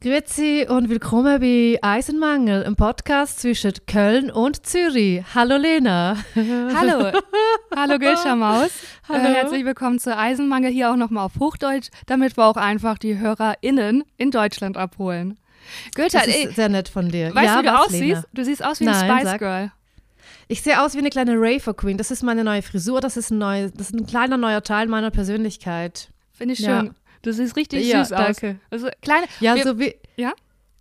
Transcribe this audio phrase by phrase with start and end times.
[0.00, 5.24] Grüezi und willkommen bei Eisenmangel, einem Podcast zwischen Köln und Zürich.
[5.34, 6.16] Hallo Lena.
[6.36, 7.10] Hallo.
[7.74, 8.70] Hallo Gülscha Maus.
[9.08, 9.24] Hallo.
[9.24, 13.18] Äh, herzlich willkommen zu Eisenmangel hier auch nochmal auf Hochdeutsch, damit wir auch einfach die
[13.18, 15.36] HörerInnen in Deutschland abholen.
[15.96, 17.34] Gülscha, Das ey, ist sehr nett von dir.
[17.34, 18.00] weißt ja, du, wie du aussiehst?
[18.02, 18.24] Lena?
[18.34, 19.38] Du siehst aus wie Nein, ein Spice sag.
[19.40, 19.72] Girl.
[20.46, 21.98] Ich sehe aus wie eine kleine Raver Queen.
[21.98, 23.00] Das ist meine neue Frisur.
[23.00, 26.08] Das ist ein, neu, das ist ein kleiner neuer Teil meiner Persönlichkeit.
[26.32, 26.84] Finde ich Ja.
[27.22, 28.24] Du siehst richtig Ja, süß aus.
[28.38, 28.60] danke.
[28.70, 29.26] Also kleine.
[29.40, 30.32] Ja, wir, so wie, ja?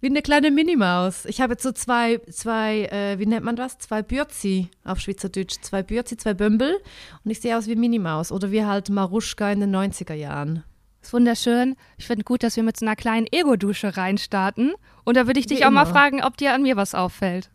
[0.01, 1.25] wie eine kleine Minimaus.
[1.25, 3.77] Ich habe jetzt so zwei, zwei äh, wie nennt man das?
[3.79, 5.55] Zwei Bürzi auf Schweizerdeutsch.
[5.62, 6.77] Zwei Bürzi, zwei Bömbel.
[7.23, 8.31] Und ich sehe aus wie Minimaus.
[8.31, 10.63] Oder wie halt Maruschka in den 90er Jahren.
[11.02, 11.76] Ist wunderschön.
[11.98, 14.73] Ich finde gut, dass wir mit so einer kleinen Ego-Dusche reinstarten.
[15.05, 15.91] Und da würde ich dich Wie auch mal immer.
[15.91, 17.49] fragen, ob dir an mir was auffällt.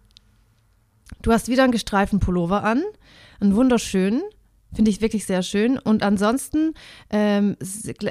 [1.20, 2.82] Du hast wieder einen gestreiften Pullover an,
[3.40, 4.22] einen wunderschönen,
[4.74, 5.78] finde ich wirklich sehr schön.
[5.78, 6.74] Und ansonsten
[7.10, 7.56] ähm,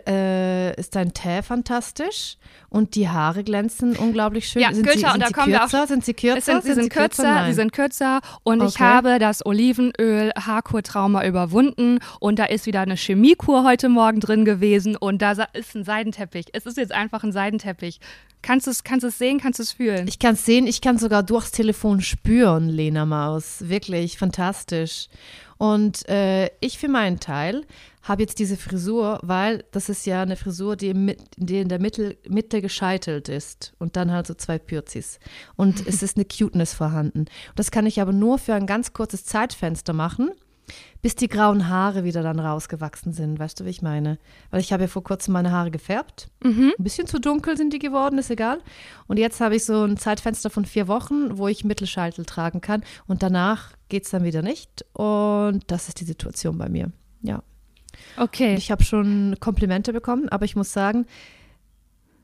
[0.07, 2.37] äh, ist dein Tee fantastisch
[2.69, 4.61] und die Haare glänzen unglaublich schön.
[4.61, 5.87] Ja, sind Gülscha, sie, und sind da sie kommen wir kürzer?
[5.87, 6.41] Sind sie kürzer?
[6.41, 7.53] Sind, sie sind kürzer, sie Nein.
[7.53, 8.83] sind kürzer und ich Okay.
[8.83, 14.95] habe das Olivenöl Haarkur-Trauma überwunden und da ist wieder eine Chemiekur heute Morgen drin gewesen
[14.95, 16.45] und da ist ein Seidenteppich.
[16.53, 17.99] Es ist jetzt einfach ein Seidenteppich.
[18.43, 20.07] Kannst du es kannst du es sehen, kannst du es fühlen?
[20.07, 23.57] Ich kann es sehen, ich kann sogar durchs Telefon spüren, Lena Maus.
[23.67, 25.09] Wirklich fantastisch.
[25.61, 27.67] Und äh, ich für meinen Teil
[28.01, 31.79] habe jetzt diese Frisur, weil das ist ja eine Frisur, die, im, die in der
[31.79, 35.19] Mitte, Mitte gescheitelt ist und dann halt so zwei Pürzis.
[35.57, 37.25] Und es ist eine Cuteness vorhanden.
[37.55, 40.31] Das kann ich aber nur für ein ganz kurzes Zeitfenster machen,
[41.01, 43.39] bis die grauen Haare wieder dann rausgewachsen sind.
[43.39, 44.17] Weißt du, wie ich meine?
[44.51, 46.29] Weil ich habe ja vor kurzem meine Haare gefärbt.
[46.43, 46.73] Mhm.
[46.77, 48.59] Ein bisschen zu dunkel sind die geworden, ist egal.
[49.07, 52.83] Und jetzt habe ich so ein Zeitfenster von vier Wochen, wo ich Mittelscheitel tragen kann.
[53.07, 54.85] Und danach geht es dann wieder nicht.
[54.93, 56.91] Und das ist die Situation bei mir.
[57.21, 57.41] Ja.
[58.17, 58.55] Okay.
[58.55, 61.05] Ich habe schon Komplimente bekommen, aber ich muss sagen,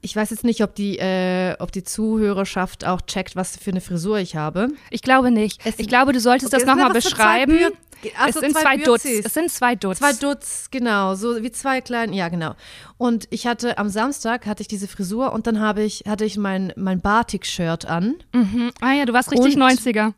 [0.01, 3.81] ich weiß jetzt nicht, ob die, äh, ob die Zuhörerschaft auch checkt, was für eine
[3.81, 4.69] Frisur ich habe.
[4.91, 5.59] Ich glaube nicht.
[5.65, 7.57] Es- ich glaube, du solltest Okay, das nochmal beschreiben.
[8.17, 9.05] Ach es so, sind zwei Dutz.
[9.05, 9.99] Es sind zwei Dutz.
[9.99, 12.53] Zwei Dutz, genau, so wie zwei kleinen, ja genau.
[12.97, 16.37] Und ich hatte am Samstag hatte ich diese Frisur und dann habe ich hatte ich
[16.37, 18.15] mein mein Batik-Shirt an.
[18.33, 18.71] Mhm.
[18.81, 20.13] Ah ja, du warst richtig Und- 90er.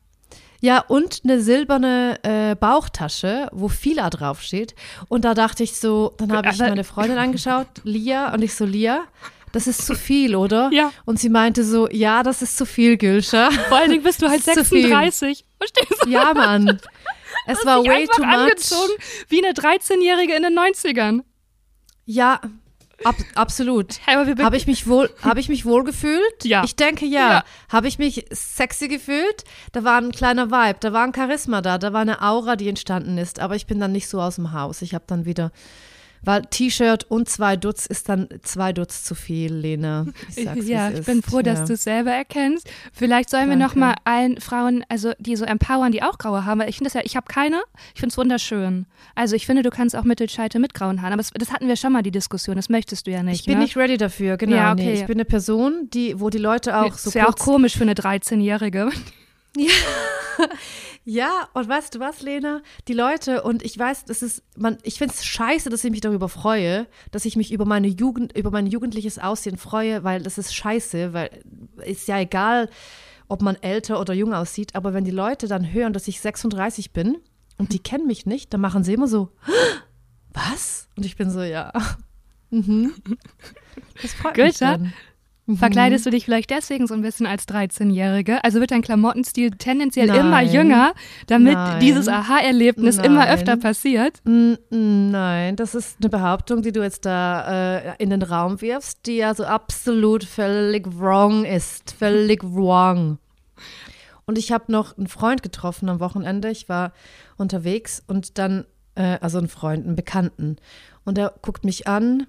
[0.61, 4.75] Ja, und eine silberne äh, Bauchtasche, wo Fila draufsteht.
[5.07, 8.65] Und da dachte ich so, dann habe ich meine Freundin angeschaut, Lia, und ich so,
[8.65, 9.05] Lia,
[9.53, 10.69] das ist zu viel, oder?
[10.73, 10.91] Ja.
[11.05, 13.51] Und sie meinte so, ja, das ist zu viel, Gülscha.
[13.69, 14.81] Vor allen Dingen bist du halt Das ist zu viel.
[14.89, 15.45] 36.
[15.57, 16.09] Verstehst du?
[16.09, 16.77] ja, Mann.
[17.49, 18.33] Es war way too much.
[18.33, 18.93] angezogen
[19.27, 21.21] wie eine 13-Jährige in den 90ern.
[22.05, 22.39] Ja,
[23.03, 23.99] ab, absolut.
[24.07, 26.43] Habe ich mich wohl, habe ich mich wohl gefühlt?
[26.43, 26.63] Ja.
[26.63, 27.29] Ich denke ja.
[27.29, 27.43] Ja.
[27.69, 29.43] Habe ich mich sexy gefühlt?
[29.71, 32.69] Da war ein kleiner Vibe, da war ein Charisma da, da war eine Aura, die
[32.69, 33.39] entstanden ist.
[33.39, 34.81] Aber ich bin dann nicht so aus dem Haus.
[34.81, 35.51] Ich habe dann wieder,
[36.23, 40.05] weil T-Shirt und zwei Dutz ist dann zwei Dutz zu viel, Lena.
[40.35, 41.65] Ich sag's, ja, ich bin froh, dass ja.
[41.65, 42.69] du es selber erkennst.
[42.93, 43.65] Vielleicht sollen wir Danke.
[43.67, 46.89] noch mal allen Frauen, also die so empowern, die auch graue haben, weil ich finde
[46.89, 47.61] das ja, ich habe keine,
[47.93, 48.85] ich finde es wunderschön.
[49.15, 51.75] Also ich finde, du kannst auch Mittelscheite mit grauen Haaren, aber das, das hatten wir
[51.75, 53.41] schon mal die Diskussion, das möchtest du ja nicht.
[53.41, 53.63] Ich bin ne?
[53.63, 54.55] nicht ready dafür, genau.
[54.55, 54.81] Ja, nee.
[54.81, 54.93] okay.
[55.01, 57.83] Ich bin eine Person, die, wo die Leute auch so ist ja auch komisch für
[57.83, 58.89] eine 13-Jährige.
[59.57, 59.71] Ja,
[61.53, 62.61] und weißt du was, Lena?
[62.87, 66.01] Die Leute, und ich weiß, das ist, man, ich finde es scheiße, dass ich mich
[66.01, 70.37] darüber freue, dass ich mich über meine Jugend, über mein jugendliches Aussehen freue, weil das
[70.37, 71.29] ist scheiße, weil
[71.83, 72.69] ist ja egal,
[73.27, 76.91] ob man älter oder jung aussieht, aber wenn die Leute dann hören, dass ich 36
[76.91, 77.17] bin
[77.57, 79.29] und die kennen mich nicht, dann machen sie immer so,
[80.33, 80.89] was?
[80.95, 81.71] Und ich bin so, ja.
[82.49, 82.93] Mhm.
[84.01, 84.79] Das freut mich Gülscha,
[85.55, 85.59] dann.
[85.59, 88.43] Verkleidest du dich vielleicht deswegen so ein bisschen als 13-Jährige?
[88.43, 90.19] Also wird dein Klamottenstil tendenziell Nein.
[90.19, 90.93] immer jünger,
[91.27, 91.79] damit Nein.
[91.79, 94.21] dieses Aha-Erlebnis immer öfter passiert?
[94.23, 98.61] Mm, mm, Nein, das ist eine Behauptung, die du jetzt da äh, in den Raum
[98.61, 101.95] wirfst, die also absolut völlig wrong ist.
[101.97, 103.17] Völlig wrong.
[104.25, 106.51] Und ich habe noch einen Freund getroffen am Wochenende.
[106.51, 106.93] Ich war
[107.37, 110.57] unterwegs und dann, äh, also einen Freund, einen Bekannten.
[111.03, 112.27] Und er guckt mich an,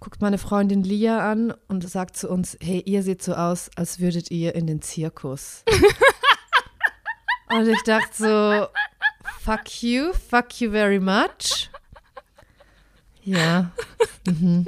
[0.00, 4.00] guckt meine Freundin Lia an und sagt zu uns: Hey, ihr seht so aus, als
[4.00, 5.62] würdet ihr in den Zirkus.
[7.48, 8.66] und ich dachte so:
[9.40, 11.70] Fuck you, fuck you very much.
[13.22, 13.70] Ja.
[14.26, 14.66] Mhm.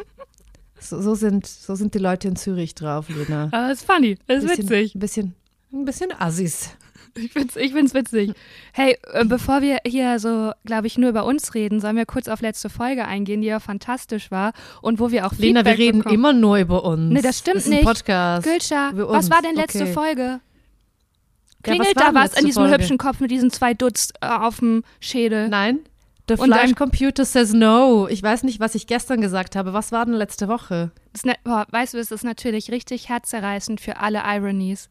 [0.78, 3.44] So, so, sind, so sind die Leute in Zürich drauf, Lena.
[3.52, 4.94] Aber das ist funny, das ist Bisschen- witzig.
[4.94, 5.34] Ein bisschen,
[5.72, 6.70] ein bisschen Assis.
[7.16, 8.32] Ich find's, ich find's witzig.
[8.72, 12.28] Hey, äh, bevor wir hier so, glaube ich, nur über uns reden, sollen wir kurz
[12.28, 14.52] auf letzte Folge eingehen, die ja fantastisch war
[14.82, 16.14] und wo wir auch Lena, wir Feedback reden bekommen.
[16.14, 17.12] immer nur über uns.
[17.12, 17.84] Nee, das stimmt ist ein nicht.
[17.84, 18.46] Podcast.
[18.46, 19.92] Gülscha, was war denn letzte Okay.
[19.92, 20.22] Folge?
[20.22, 20.40] Ja,
[21.62, 22.74] Klingelt was war da was in diesem Folge?
[22.78, 25.48] hübschen Kopf mit diesen zwei Dutz äh, auf dem Schädel?
[25.48, 25.80] Nein,
[26.28, 28.08] The dann- Computer says no.
[28.08, 29.72] Ich weiß nicht, was ich gestern gesagt habe.
[29.72, 30.90] Was war denn letzte Woche?
[31.12, 34.88] Das, ne- boah, weißt du, es ist natürlich richtig herzzerreißend für alle Ironies.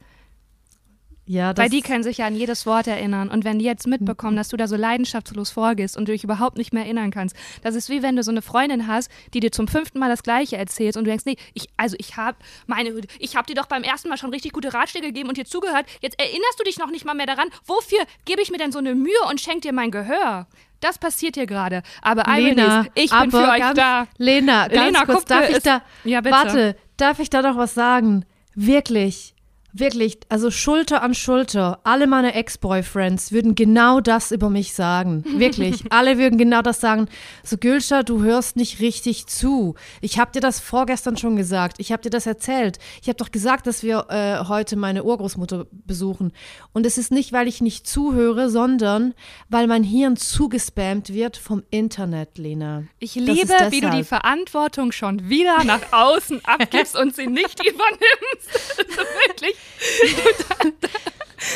[1.27, 3.29] Ja, das Weil die können sich ja an jedes Wort erinnern.
[3.29, 6.57] Und wenn die jetzt mitbekommen, dass du da so leidenschaftslos vorgehst und du dich überhaupt
[6.57, 9.51] nicht mehr erinnern kannst, das ist wie wenn du so eine Freundin hast, die dir
[9.51, 12.37] zum fünften Mal das Gleiche erzählt und du denkst, nee, ich, also ich habe
[12.67, 15.45] meine, ich habe dir doch beim ersten Mal schon richtig gute Ratschläge gegeben und dir
[15.45, 15.85] zugehört.
[16.01, 17.47] Jetzt erinnerst du dich noch nicht mal mehr daran.
[17.65, 20.47] Wofür gebe ich mir denn so eine Mühe und schenk dir mein Gehör?
[20.79, 21.81] Das passiert hier gerade.
[22.01, 24.07] Aber Lena, ich aber bin für euch ganz, da.
[24.17, 26.35] Lena, ganz Lena, kurz, darf ich da, Ja, bitte.
[26.35, 28.25] warte, darf ich da noch was sagen?
[28.53, 29.34] Wirklich,
[29.77, 35.23] wirklich, also Schulter an Schulter, alle meine Ex-Boyfriends würden genau das über mich sagen.
[35.35, 37.07] Wirklich, alle würden genau das sagen.
[37.43, 39.75] So, Gülscha, du hörst nicht richtig zu.
[40.01, 41.77] Ich habe dir das vorgestern schon gesagt.
[41.79, 42.79] Ich habe dir das erzählt.
[43.01, 46.31] Ich habe doch gesagt, dass wir äh, heute meine Urgroßmutter besuchen.
[46.73, 49.13] Und es ist nicht, weil ich nicht zuhöre, sondern
[49.49, 52.83] weil mein Hirn zugespammt wird vom Internet, Lena.
[52.99, 54.03] Ich Das liebe, ist wie du die.
[54.05, 58.77] Verantwortung schon wieder nach außen abgibst und sie nicht übernimmst.
[58.77, 59.55] Also wirklich.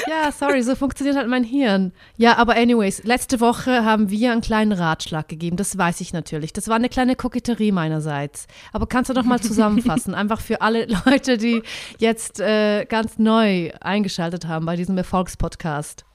[0.07, 1.93] Ja, sorry, so funktioniert halt mein Hirn.
[2.17, 6.53] Ja, aber anyways, letzte Woche haben wir einen kleinen Ratschlag gegeben, das weiß ich natürlich.
[6.53, 8.47] Das war eine kleine Koketterie meinerseits.
[8.71, 11.63] Aber kannst du doch mal zusammenfassen, einfach für alle Leute, die
[11.97, 16.05] jetzt äh, ganz neu eingeschaltet haben bei diesem Erfolgspodcast.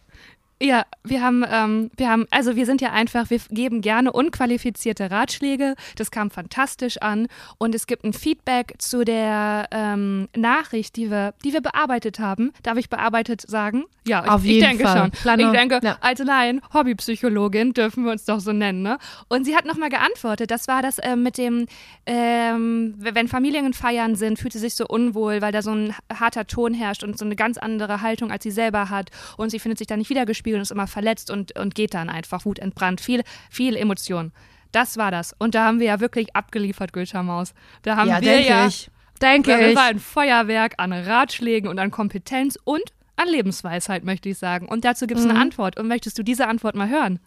[0.62, 5.10] Ja, wir haben, ähm, wir haben, also wir sind ja einfach, wir geben gerne unqualifizierte
[5.10, 5.74] Ratschläge.
[5.96, 7.26] Das kam fantastisch an
[7.58, 12.52] und es gibt ein Feedback zu der ähm, Nachricht, die wir, die wir bearbeitet haben.
[12.62, 13.84] Darf ich bearbeitet sagen?
[14.06, 14.98] Ja, ich, Auf ich jeden denke Fall.
[14.98, 15.10] schon.
[15.10, 15.98] Kleiner- ich denke, ja.
[16.00, 18.98] als Laien, Hobbypsychologin dürfen wir uns doch so nennen, ne?
[19.28, 20.50] Und sie hat nochmal geantwortet.
[20.50, 21.66] Das war das ähm, mit dem,
[22.06, 26.46] ähm, wenn Familien feiern sind, fühlt sie sich so unwohl, weil da so ein harter
[26.46, 29.10] Ton herrscht und so eine ganz andere Haltung, als sie selber hat.
[29.36, 32.10] Und sie findet sich da nicht wiedergespiegelt und ist immer verletzt und, und geht dann
[32.10, 33.00] einfach wutentbrannt.
[33.00, 34.32] Viel, viel Emotion.
[34.72, 35.34] Das war das.
[35.38, 37.54] Und da haben wir ja wirklich abgeliefert, Gülscha Maus.
[37.82, 38.90] Da haben Ja, wir denke ja ich.
[39.22, 39.76] Denke ja, ich.
[39.76, 42.82] war ein Feuerwerk an Ratschlägen und an Kompetenz und
[43.16, 44.66] an Lebensweisheit, möchte ich sagen.
[44.68, 45.30] Und dazu gibt es Mhm.
[45.30, 45.78] eine Antwort.
[45.78, 47.20] Und möchtest du diese Antwort mal hören?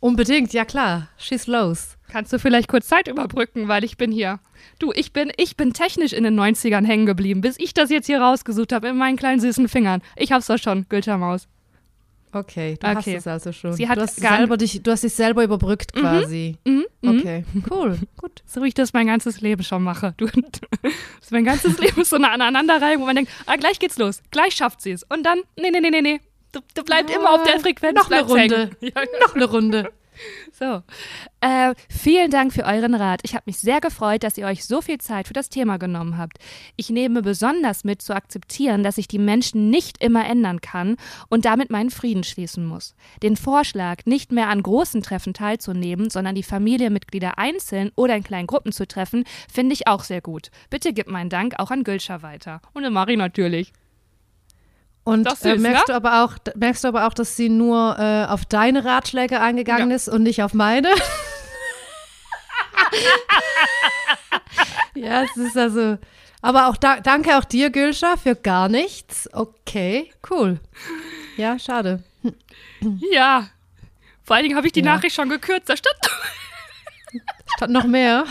[0.00, 1.08] Unbedingt, ja klar.
[1.18, 1.96] Schieß los.
[2.08, 4.38] Kannst du vielleicht kurz Zeit überbrücken, weil ich bin hier.
[4.78, 8.06] Du, ich bin, ich bin technisch in den 90ern hängen geblieben, bis ich das jetzt
[8.06, 10.00] hier rausgesucht habe in meinen kleinen süßen Fingern.
[10.16, 11.48] Ich hab's doch schon, Gülter Maus.
[12.32, 12.96] Okay, du Okay.
[12.96, 13.72] hast es also schon.
[13.72, 16.56] Sie hat du, hast selber dich, du hast dich selber überbrückt quasi.
[16.64, 17.18] Mhm, mhm.
[17.18, 18.42] Okay, cool, gut.
[18.46, 20.14] So wie ich das mein ganzes Leben schon mache.
[20.16, 20.26] Du,
[21.20, 24.22] das mein ganzes Leben ist so eine Aneinanderreihung, wo man denkt, ah, gleich geht's los,
[24.30, 25.02] gleich schafft sie es.
[25.04, 26.20] Und dann, nee, nee, nee, nee, nee.
[26.52, 27.96] Du, du bleibst immer auf der Frequenz.
[27.96, 28.22] Noch eine.
[28.22, 28.70] Runde.
[28.80, 29.92] Ja, Noch eine Runde.
[30.62, 30.82] So.
[31.40, 33.20] Äh, vielen Dank für euren Rat.
[33.22, 36.18] Ich habe mich sehr gefreut, dass ihr euch so viel Zeit für das Thema genommen
[36.18, 36.38] habt.
[36.76, 40.96] Ich nehme besonders mit zu akzeptieren, dass ich die Menschen nicht immer ändern kann
[41.30, 42.94] und damit meinen Frieden schließen muss.
[43.22, 48.46] Den Vorschlag, nicht mehr an großen Treffen teilzunehmen, sondern die Familienmitglieder einzeln oder in kleinen
[48.46, 50.50] Gruppen zu treffen, finde ich auch sehr gut.
[50.68, 52.60] Bitte gib meinen Dank auch an Gülscha weiter.
[52.74, 53.72] Und an Marie natürlich.
[55.10, 55.84] Und äh, ist, merkst, ne?
[55.88, 59.90] du aber auch, merkst du aber auch, dass sie nur äh, auf deine Ratschläge eingegangen
[59.90, 59.96] Ja.
[59.96, 60.88] ist und nicht auf meine?
[64.94, 65.98] ja, es ist also.
[66.42, 69.28] Aber auch da, danke auch dir, Gülscha, für gar nichts.
[69.32, 70.58] Okay, cool.
[71.36, 72.02] Ja, schade.
[73.12, 73.48] Ja.
[74.24, 74.94] Vor allen Dingen habe ich die Ja.
[74.94, 75.68] Nachricht schon gekürzt.
[75.68, 75.96] Da stand
[77.56, 78.24] Statt noch mehr.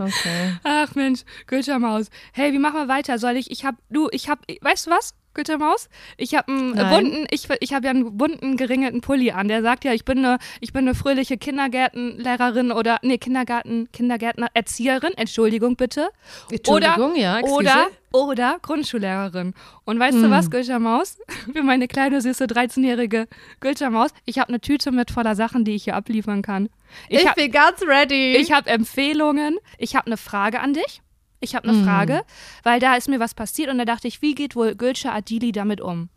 [0.00, 0.56] Okay.
[0.64, 2.06] Ach Mensch, Göttermaus.
[2.32, 3.18] Hey, wie machen wir weiter?
[3.18, 5.88] Soll ich, ich hab, du, ich hab, weißt du was, Göttermaus?
[6.16, 6.90] Ich hab einen Nein.
[7.04, 9.48] bunten, ich, ich habe ja einen bunten, geringelten Pulli an.
[9.48, 14.48] Der sagt ja, ich bin eine, ich bin eine fröhliche Kindergärtenlehrerin oder, nee, Kindergarten, Kindergärtner,
[14.54, 16.08] Erzieherin, Entschuldigung bitte.
[16.50, 17.54] Entschuldigung, ja, excuse.
[17.58, 19.54] Oder, oder Grundschullehrerin.
[19.84, 20.30] Und weißt du Hm.
[20.30, 21.18] was, Gülscha-Maus?
[21.52, 23.26] Für meine kleine, süße 13-jährige
[23.60, 26.68] Gülscha-Maus, ich habe eine Tüte mit voller Sachen, die ich hier abliefern kann.
[27.08, 28.36] Ich, hab- bin ganz ready.
[28.36, 29.58] ich habe Empfehlungen.
[29.78, 31.02] Ich habe eine Frage an dich.
[31.40, 31.84] Ich habe eine Mhm.
[31.84, 32.22] Frage,
[32.62, 35.52] weil da ist mir was passiert und da dachte ich, wie geht wohl Gülscha Adili
[35.52, 36.08] damit um?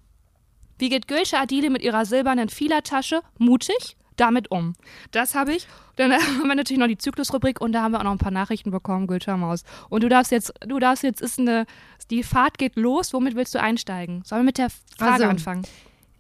[0.78, 4.74] Wie geht Gülscha Adili mit ihrer silbernen Fila-Tasche mutig damit um?
[5.12, 5.68] Das habe ich.
[5.96, 8.32] Dann haben wir natürlich noch die Zyklusrubrik und da haben wir auch noch ein paar
[8.32, 9.64] Nachrichten bekommen, Gülscha Maus.
[9.90, 11.66] Und du darfst jetzt, du darfst jetzt, ist eine,
[12.12, 13.14] die Fahrt geht los.
[13.14, 14.24] Womit willst du einsteigen?
[14.26, 15.64] Sollen wir mit der Frage Also, anfangen?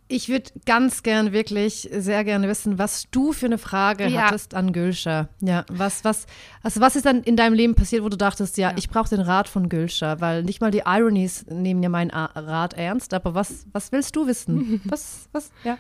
[0.09, 4.23] Ich würde ganz gern, wirklich sehr gerne wissen, was du für eine Frage Ja.
[4.27, 5.29] hattest an Gülscha.
[5.39, 6.27] Ja, was, was,
[6.61, 8.77] also was ist dann in deinem Leben passiert, wo du dachtest, ja, Ja.
[8.77, 12.73] ich brauche den Rat von Gülscha, weil nicht mal die Ironies nehmen ja meinen Rat
[12.73, 14.81] ernst, aber was, was willst du wissen?
[14.85, 15.77] was, was, ja.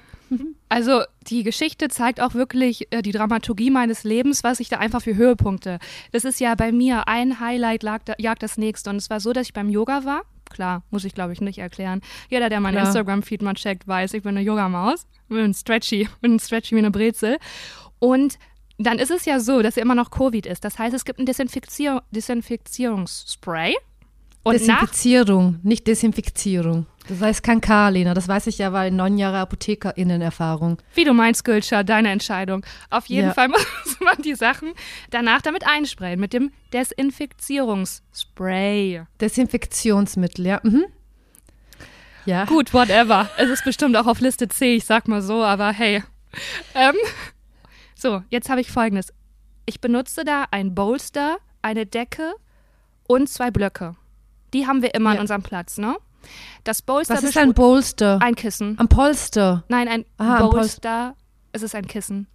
[0.69, 5.03] Also die Geschichte zeigt auch wirklich äh, die Dramaturgie meines Lebens, was ich da einfach
[5.03, 5.77] für Höhepunkte.
[6.11, 8.89] Das ist ja bei mir ein Highlight lag, da- jagt das nächste.
[8.89, 10.21] Und es war so, dass ich beim Yoga war,
[10.53, 10.83] klar.
[10.91, 12.01] Muss ich, glaube ich, nicht erklären.
[12.29, 12.85] Jeder, der meinen Klar.
[12.85, 15.05] Instagram-Feed mal checkt, weiß, ich bin eine Yogamaus.
[15.27, 16.07] Bin stretchy.
[16.21, 17.37] Bin stretchy wie eine Brezel.
[17.99, 18.37] Und
[18.77, 20.63] dann ist es ja so, dass immer noch Covid ist.
[20.63, 23.75] Das heißt, es gibt ein Desinfizier Desinfizierungsspray.
[24.43, 26.85] Und Desinfizierung, nicht Desinfizierung.
[27.09, 28.13] Das heißt kein K, Lena.
[28.13, 30.77] Das weiß ich ja, weil neun Jahre ApothekerInnen-Erfahrung.
[30.95, 32.65] Wie du meinst, Gülscher, deine Entscheidung.
[32.89, 33.33] Auf jeden Ja.
[33.33, 34.71] Fall muss man die Sachen
[35.09, 39.03] danach damit einsprayen, mit dem Desinfizierungsspray.
[39.21, 40.59] Desinfektionsmittel, ja.
[40.63, 40.85] Mhm.
[42.25, 42.45] Ja.
[42.45, 43.29] Gut, whatever.
[43.37, 46.03] Es ist bestimmt auch auf Liste C, ich sag mal so, aber hey.
[46.73, 46.95] Ähm,
[47.95, 49.11] so, jetzt habe ich folgendes.
[49.65, 52.31] Ich benutze da ein Bolster, eine Decke
[53.07, 53.95] und zwei Blöcke.
[54.53, 55.21] Die haben wir immer an Ja.
[55.21, 55.97] unserem Platz, ne?
[56.63, 58.19] Das Bolster Was ist ein Bolster?
[58.21, 58.77] ein Kissen.
[58.79, 59.63] Ein Polster.
[59.67, 61.15] Nein, ein Ah, ein Pol- Bolster.
[61.51, 62.27] Es ist ein Kissen.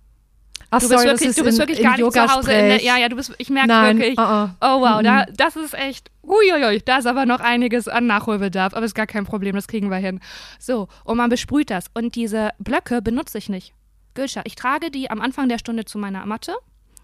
[0.70, 2.82] Ach, Du bist sorry, wirklich, du bist in, wirklich gar nicht zu Hause in der.
[2.82, 4.18] Ja, ja, du bist, ich merke Nein, wirklich.
[4.18, 4.50] uh -uh.
[4.60, 5.04] Oh wow, Mhm.
[5.04, 9.06] da, das ist echt, uiuiui, da ist aber noch einiges an Nachholbedarf, aber ist gar
[9.06, 10.20] kein Problem, das kriegen wir hin.
[10.58, 11.86] So, und man besprüht das.
[11.94, 13.72] Und diese Blöcke benutze ich nicht.
[14.14, 16.54] Gülscha, ich trage die am Anfang der Stunde zu meiner Matte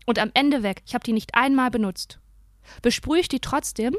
[0.05, 0.83] und am Ende weg.
[0.85, 2.19] Ich habe die nicht einmal benutzt.
[2.83, 3.97] Besprühe ich die trotzdem?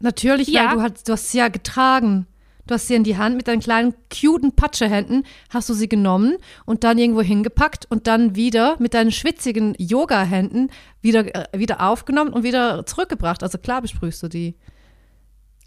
[0.00, 0.66] Natürlich, Ja.
[0.70, 2.26] weil du, hast, du hast sie ja getragen.
[2.66, 6.36] Du hast sie in die Hand mit deinen kleinen, cuten Patschehänden, hast du sie genommen
[6.66, 12.30] und dann irgendwo hingepackt und dann wieder mit deinen schwitzigen Yoga-Händen wieder, äh, wieder aufgenommen
[12.30, 13.42] und wieder zurückgebracht.
[13.42, 14.54] Also klar besprühst du die.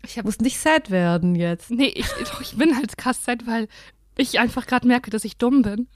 [0.05, 1.71] Ich musst nicht sad werden jetzt.
[1.71, 3.67] Nee, ich, doch, ich bin halt krass sad, weil
[4.15, 5.87] ich einfach gerade merke, dass ich dumm bin.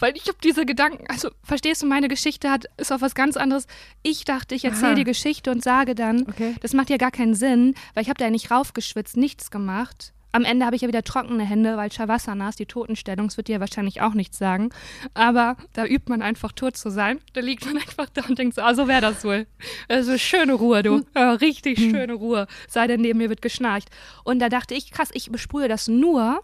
[0.00, 3.36] Weil ich habe diese Gedanken, also verstehst du, meine Geschichte hat, ist auf was ganz
[3.36, 3.66] anderes.
[4.02, 6.54] Ich dachte, ich erzähle die Geschichte und sage dann, Okay.
[6.60, 10.12] das macht ja gar keinen Sinn, weil ich habe da ja nicht raufgeschwitzt, nichts gemacht.
[10.32, 13.26] Am Ende habe ich ja wieder trockene Hände, weil Shavasana ist die Totenstellung.
[13.26, 14.70] Das wird dir ja wahrscheinlich auch nichts sagen.
[15.12, 17.18] Aber da übt man einfach tot zu sein.
[17.32, 19.48] Da liegt man einfach da und denkt so, ah, so wäre das wohl.
[19.88, 21.02] Also schöne Ruhe, du.
[21.16, 22.46] Ja, richtig schöne Ruhe.
[22.68, 23.90] Sei denn, neben mir wird geschnarcht.
[24.22, 26.40] Und da dachte ich, krass, ich besprühe das nur,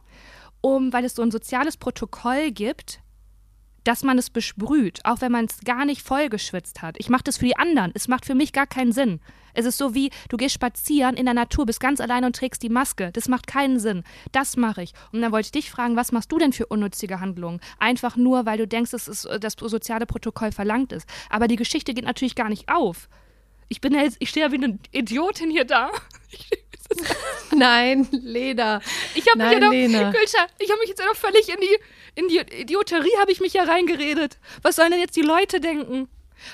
[0.63, 2.99] um, weil es so ein soziales Protokoll gibt,
[3.87, 6.97] dass man es besprüht, auch wenn man es gar nicht vollgeschwitzt hat.
[6.99, 7.93] Ich mache das für die anderen.
[7.95, 9.21] Es macht für mich gar keinen Sinn.
[9.55, 12.63] Es ist so wie, du gehst spazieren in der Natur, bist ganz allein und trägst
[12.63, 13.11] die Maske.
[13.13, 14.03] Das macht keinen Sinn.
[14.33, 14.93] Das mache ich.
[15.13, 17.61] Und dann wollte ich dich fragen, was machst du denn für unnützige Handlungen?
[17.79, 21.09] Einfach nur, weil du denkst, dass es das soziale Protokoll verlangt ist.
[21.31, 23.09] Aber die Geschichte geht natürlich gar nicht auf.
[23.69, 25.91] Ich bin ja jetzt, ich stehe ja wie eine Idiotin hier da.
[27.55, 28.81] Nein, Lena.
[29.15, 30.13] ich habe mich ja Lena.
[30.59, 31.79] Ich habe mich jetzt ja noch völlig in die,
[32.17, 34.39] in die Idioterie habe ich mich ja reingeredet.
[34.63, 36.09] Was sollen denn jetzt die Leute denken?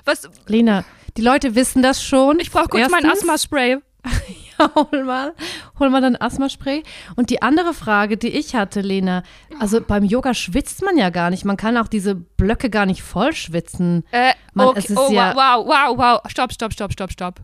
[0.05, 0.85] Was, Lena,
[1.17, 2.39] die Leute wissen das schon.
[2.41, 3.79] ich brauche kurz mein Erstens- Asthma-Spray.
[4.59, 5.35] Ja, hol mal,
[5.79, 6.83] hol mal dein Asthmaspray.
[7.17, 9.23] Und die andere Frage, die ich hatte, Lena,
[9.59, 11.45] also beim Yoga schwitzt man ja gar nicht.
[11.47, 14.05] Man kann auch diese Blöcke gar nicht voll schwitzen.
[14.11, 14.95] Äh, Mann, okay.
[14.95, 16.21] oh, ja- wow, wow, wow.
[16.31, 17.41] Stopp, stopp, stopp, stopp, stopp.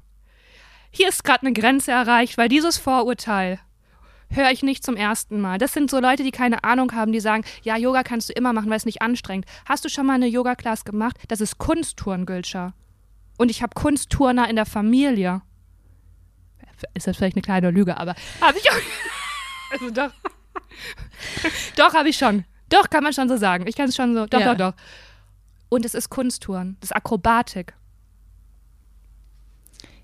[0.91, 3.59] Hier ist gerade eine Grenze erreicht, weil dieses Vorurteil
[4.31, 5.59] höre ich nicht zum ersten Mal.
[5.59, 8.53] Das sind so Leute, die keine Ahnung haben, die sagen, ja, Yoga kannst du immer
[8.53, 9.47] machen, weil es nicht anstrengend.
[9.67, 11.17] Hast du schon mal eine Yoga-Class gemacht?
[11.29, 12.75] Das ist Kunstturn, Gülscher.
[13.39, 15.43] Und ich habe Kunstturner in der Familie.
[16.95, 18.75] Ist das vielleicht eine kleine Lüge, aber habe ich auch.
[19.71, 20.11] Also doch.
[21.77, 22.45] doch, habe ich schon.
[22.71, 23.67] Doch, kann man schon so sagen.
[23.67, 24.25] Ich kann es schon so.
[24.27, 24.55] Doch, Ja.
[24.55, 24.75] doch, doch.
[25.69, 26.79] Und es ist Kunsttouren.
[26.81, 27.75] Das ist Akrobatik.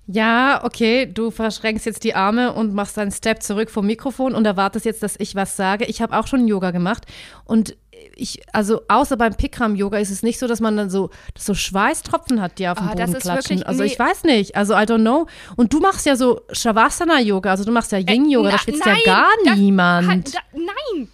[0.07, 4.45] Ja, okay, du verschränkst jetzt die Arme und machst einen Step zurück vom Mikrofon und
[4.45, 5.85] erwartest jetzt, dass ich was sage.
[5.85, 7.05] Ich habe auch schon Yoga gemacht
[7.45, 7.75] und
[8.15, 12.41] ich, also außer beim Bikram-Yoga ist es nicht so, dass man dann so, so Schweißtropfen
[12.41, 13.49] hat, die auf dem das Boden klatschen.
[13.57, 13.87] wirklich- also nee.
[13.89, 15.27] ich weiß nicht, also I don't know.
[15.55, 18.85] Und du machst ja so Shavasana-Yoga, also du machst ja Yin-Yoga, da Äh, na- schwitzt
[18.85, 20.07] ja gar das- niemand.
[20.07, 21.07] Halt, da, nein!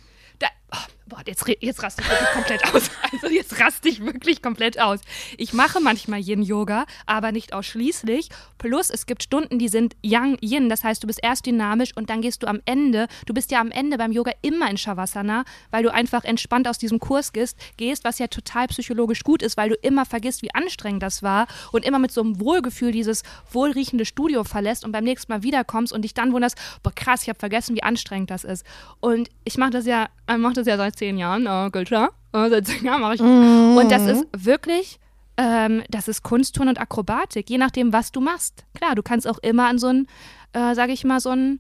[1.12, 2.90] Boah, jetzt, jetzt raste ich wirklich komplett aus.
[3.12, 5.02] Also jetzt raste ich wirklich komplett aus.
[5.38, 8.30] Ich mache manchmal Yin-Yoga, aber nicht ausschließlich.
[8.58, 10.70] Plus es gibt Stunden, die sind Yang-Yin.
[10.70, 13.60] Das heißt, du bist erst dynamisch und dann gehst du am Ende, du bist ja
[13.60, 17.58] am Ende beim Yoga immer in Shavasana, weil du einfach entspannt aus diesem Kurs gehst,
[17.76, 21.48] gehst, was ja total psychologisch gut ist, weil du immer vergisst, wie anstrengend das war
[21.74, 25.92] und immer mit so einem Wohlgefühl dieses wohlriechende Studio verlässt und beim nächsten Mal wiederkommst
[25.92, 28.66] und dich dann wunderst, boah krass, ich habe vergessen, wie anstrengend das ist.
[29.02, 32.12] Und ich mache das ja, äh, mache das ja seit zehn Jahren, äh, Gülscha.
[32.32, 33.22] Äh, seit zehn Jahren mache ich.
[33.22, 35.00] Und das ist wirklich,
[35.36, 38.66] ähm, das ist Kunstturn und Akrobatik, je nachdem, was du machst.
[38.76, 40.08] Klar, du kannst auch immer an so einen,
[40.54, 41.60] äh, sage ich mal, so einen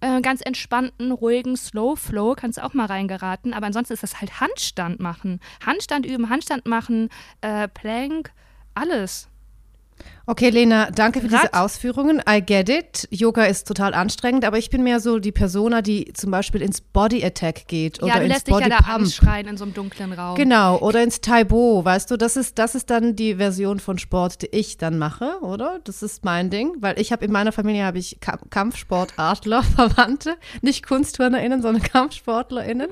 [0.00, 4.22] äh, ganz entspannten, ruhigen Slow Flow kannst du auch mal reingeraten, aber ansonsten ist das
[4.22, 5.40] halt Handstand machen.
[5.66, 7.10] Handstand üben, Handstand machen,
[7.42, 8.32] äh, Plank,
[8.74, 9.28] alles.
[10.30, 12.22] Okay, Lena, danke für diese Ausführungen.
[12.28, 13.08] I get it.
[13.10, 16.82] Yoga ist total anstrengend, aber ich bin mehr so die Persona, die zum Beispiel ins
[16.82, 18.98] Body Attack geht oder ja, du ins lässt dich Body ja da Pump.
[19.06, 20.36] anschreien in so einem dunklen Raum.
[20.36, 24.42] Genau, oder ins Taibo, weißt du, das ist, das ist dann die Version von Sport,
[24.42, 25.80] die ich dann mache, oder?
[25.84, 30.36] Das ist mein Ding, weil ich habe in meiner Familie habe ich Ka Kampfsportartler, Verwandte,
[30.60, 32.90] nicht KunstturnerInnen, sondern KampfsportlerInnen.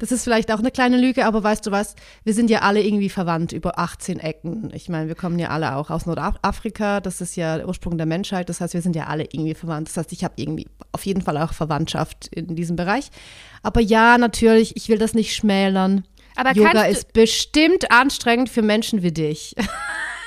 [0.00, 1.94] Das ist vielleicht auch eine kleine Lüge, aber weißt du was,
[2.24, 4.70] wir sind ja alle irgendwie verwandt über 18 Ecken.
[4.72, 8.06] Ich meine, wir kommen ja alle auch aus Nordafrika, das ist ja der Ursprung der
[8.06, 9.88] Menschheit, das heißt, wir sind ja alle irgendwie verwandt.
[9.88, 13.10] Das heißt, ich habe irgendwie auf jeden Fall auch Verwandtschaft in diesem Bereich.
[13.62, 16.04] Aber ja, natürlich, ich will das nicht schmälern.
[16.36, 19.54] Aber Yoga ist bestimmt anstrengend für Menschen wie dich.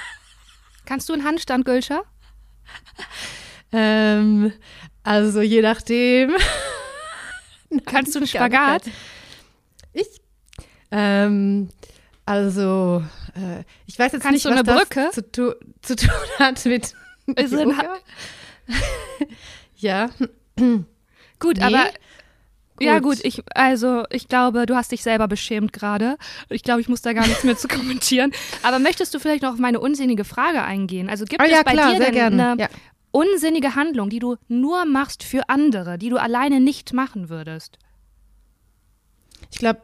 [0.86, 2.04] kannst du einen Handstand, Gülscher?
[3.72, 4.54] ähm,
[5.04, 6.32] also je nachdem.
[7.86, 8.28] Kannst du einen.
[8.28, 8.84] Spagat?
[9.94, 10.22] Ich?
[10.92, 11.70] Ähm,
[12.26, 13.04] also,
[13.36, 15.16] äh, ich weiß jetzt Kannst nicht, du was das?
[15.16, 16.10] Zu, tu zu tun
[16.40, 16.94] hat mit
[17.36, 17.96] Ist Yoga.
[19.78, 20.10] ja,
[21.40, 21.64] Gut, Nee.
[21.64, 21.86] aber
[22.80, 23.18] ja Gut.
[23.18, 26.18] gut, ich also ich glaube, du hast dich selber beschämt gerade.
[26.50, 28.32] Ich glaube, ich muss da gar nichts mehr zu kommentieren.
[28.64, 31.10] Aber möchtest du vielleicht noch auf meine unsinnige Frage eingehen?
[31.10, 32.52] Also gibt Ah, es ja, bei klar, dir denn gerne.
[32.54, 32.68] eine Ja.
[33.12, 37.78] unsinnige Handlung, die du nur machst für andere, die du alleine nicht machen würdest?
[39.54, 39.82] Ich glaube,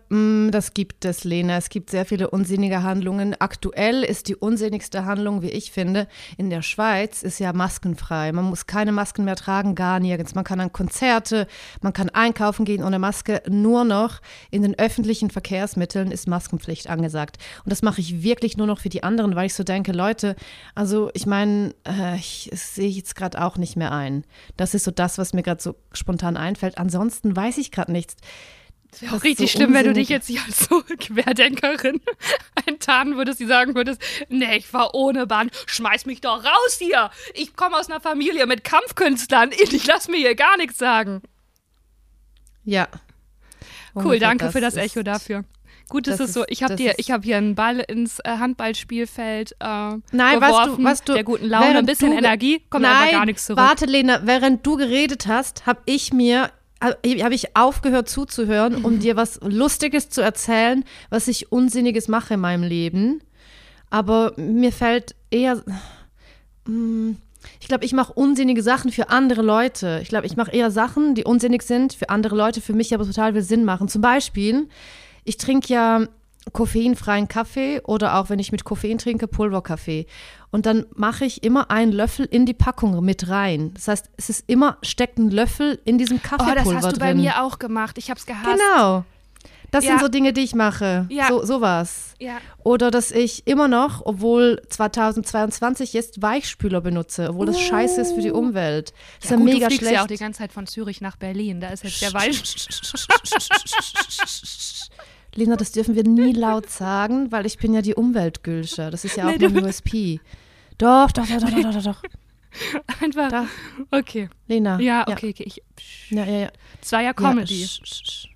[0.49, 1.55] das gibt es, Lena.
[1.55, 3.35] Es gibt sehr viele unsinnige Handlungen.
[3.37, 6.07] Aktuell ist die unsinnigste Handlung, wie ich finde,
[6.37, 8.31] in der Schweiz ist ja maskenfrei.
[8.31, 10.33] Man muss keine Masken mehr tragen, gar nirgends.
[10.33, 11.45] Man kann an Konzerte,
[11.83, 13.43] man kann einkaufen gehen ohne Maske.
[13.47, 17.37] Nur noch in den öffentlichen Verkehrsmitteln ist Maskenpflicht angesagt.
[17.63, 20.35] Und das mache ich wirklich nur noch für die anderen, weil ich so denke, Leute,
[20.73, 24.25] also ich meine, äh, ich sehe jetzt gerade auch nicht mehr ein.
[24.57, 26.79] Das ist so das, was mir gerade so spontan einfällt.
[26.79, 28.15] Ansonsten weiß ich gerade nichts.
[28.91, 30.07] Das wäre Das auch richtig so schlimm, wenn du unsinnig.
[30.07, 32.01] dich jetzt hier als so Querdenkerin
[32.65, 37.11] enttarnen würdest, die sagen würdest, nee, ich war ohne Bahn, schmeiß mich doch raus hier.
[37.33, 41.21] Ich komme aus einer Familie mit Kampfkünstlern, ich lass mir hier gar nichts sagen.
[42.63, 42.87] Ja.
[43.95, 45.43] Cool, Ungefähr danke für das Echo dafür.
[45.89, 46.45] Gut, das, das ist so.
[46.47, 50.51] Ich habe das dir, ich habe hier einen Ball ins äh, Handballspielfeld äh, Nein, was
[50.51, 53.45] geworfen, du, was du, der guten Laune, ein bisschen Energie, kommt Nein, einfach gar nichts
[53.45, 53.57] zurück.
[53.57, 59.15] Warte, Lena, während du geredet hast, habe ich mir habe ich aufgehört zuzuhören, um dir
[59.15, 63.21] was Lustiges zu erzählen, was ich Unsinniges mache in meinem Leben.
[63.89, 65.63] Aber mir fällt eher,
[66.65, 67.11] mm,
[67.59, 69.99] ich glaube, ich mache unsinnige Sachen für andere Leute.
[70.01, 73.05] Ich glaube, ich mache eher Sachen, die unsinnig sind für andere Leute, für mich aber
[73.05, 73.87] total viel Sinn machen.
[73.87, 74.67] Zum Beispiel,
[75.23, 76.07] ich trinke ja
[76.51, 80.05] koffeinfreien Kaffee oder auch wenn ich mit Koffein trinke, Pulverkaffee.
[80.51, 83.71] Und dann mache ich immer einen Löffel in die Packung mit rein.
[83.75, 86.99] Das heißt, es ist immer, steckt ein Löffel in diesem oh, Kaffeepulver das hast du
[86.99, 87.21] bei drin.
[87.21, 87.97] mir auch gemacht.
[87.97, 88.59] Ich hab's gehasst.
[88.75, 89.03] Genau.
[89.71, 89.91] Das Ja.
[89.91, 91.05] sind so Dinge, die ich mache.
[91.11, 91.27] Ja.
[91.27, 92.15] So, sowas.
[92.17, 92.39] Ja.
[92.63, 98.21] Oder dass ich immer noch, obwohl 2022 ist, Weichspüler benutze, obwohl das scheiße ist für
[98.21, 98.93] die Umwelt.
[99.21, 99.93] Das ist Ja, ja gut, mega du schlecht.
[99.93, 101.61] ja auch die ganze Zeit von Zürich nach Berlin.
[101.61, 102.35] Da ist jetzt der Wald.
[105.39, 108.89] Lena, das dürfen wir nie laut sagen, weil ich bin ja die Umweltgülsche.
[108.91, 110.19] Das ist ja auch Nee, mein USP.
[110.77, 112.03] Doch, doch, doch, doch, doch, doch, doch.
[113.01, 113.29] Einfach.
[113.29, 113.45] Da.
[113.91, 114.29] Okay.
[114.47, 114.79] Lena.
[114.79, 115.43] Ja, okay, okay.
[115.45, 115.61] Ich,
[116.09, 116.49] Ja, ja, ja.
[116.81, 117.63] es war ja Ja, Comedy.
[117.63, 118.27] sch- sch- sch.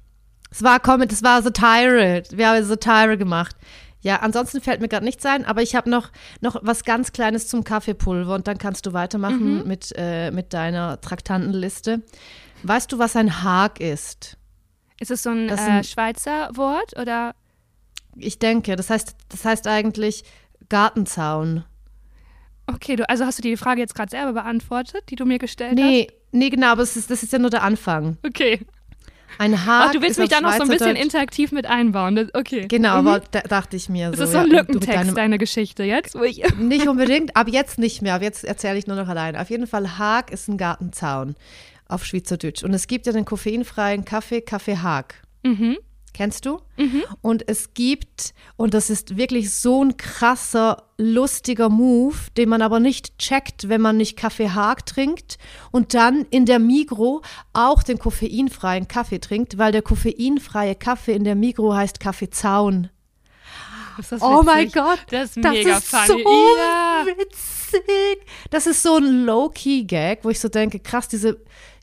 [0.51, 2.23] Es war Comedy, es war Satire.
[2.31, 3.55] Wir haben Satire gemacht.
[4.01, 6.11] Ja, ansonsten fällt mir gerade nichts ein, aber ich habe noch,
[6.41, 9.67] noch was ganz Kleines zum Kaffeepulver und dann kannst du weitermachen Mhm.
[9.67, 12.01] mit, äh, mit deiner Traktantenliste.
[12.63, 14.37] Weißt du, was ein Haag ist?
[15.03, 17.35] Ist es so ein Das äh, Schweizer Wort oder?
[18.15, 20.23] Ich denke, das heißt, das heißt eigentlich
[20.69, 21.65] Gartenzaun.
[22.67, 25.73] Okay, du, also hast du die Frage jetzt gerade selber beantwortet, die du mir gestellt
[25.75, 28.17] Nee, nee, genau, aber ist, das ist ja nur der Anfang.
[28.23, 28.29] hast?
[28.29, 28.61] Okay.
[29.39, 32.15] Ein Haag Ach, du willst mich da noch so ein bisschen interaktiv mit einbauen.
[32.15, 32.67] Das, okay.
[32.69, 33.07] Genau, Mhm.
[33.07, 34.23] aber da dachte ich mir Das so.
[34.23, 36.15] ist so ein ja, Lückentext, deine Geschichte jetzt.
[36.59, 38.13] Nicht unbedingt, ab jetzt nicht mehr.
[38.15, 39.35] Ab jetzt erzähle ich nur noch allein.
[39.35, 41.35] Auf jeden Fall, Haag ist ein Gartenzaun
[41.93, 42.63] auf Schweizerdeutsch.
[42.63, 45.21] Und es gibt ja den koffeinfreien Kaffee, Kaffee Haag.
[45.43, 45.77] mhm.
[46.15, 46.59] Kennst du?
[47.21, 52.79] Und es gibt, und das ist wirklich so ein krasser, lustiger Move, den man aber
[52.79, 55.39] nicht checkt, wenn man nicht Kaffee Haag trinkt
[55.71, 61.23] und dann in der Migro auch den koffeinfreien Kaffee trinkt, weil der koffeinfreie Kaffee in
[61.23, 62.89] der Migro heißt Kaffeezaun.
[63.97, 64.69] Ist das Oh mein?
[64.71, 66.07] Gott, Das ist das mega ist funny.
[66.07, 67.05] so ja.
[67.17, 68.25] witzig.
[68.51, 71.39] Das ist so ein Low-Key-Gag, wo ich so denke, krass, diese,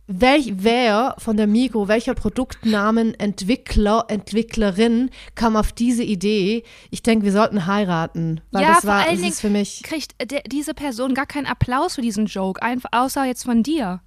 [0.07, 6.65] welch, wer von der Migro, welcher Produktnamenentwickler, Entwicklerin kam auf diese Idee?
[6.91, 9.51] Ich denke, wir sollten heiraten, weil Ja, das vor war, allen das Dingen ist für
[9.51, 10.15] mich, Kriegt
[10.53, 14.01] diese Person gar keinen Applaus für diesen Joke, einfach außer jetzt von dir.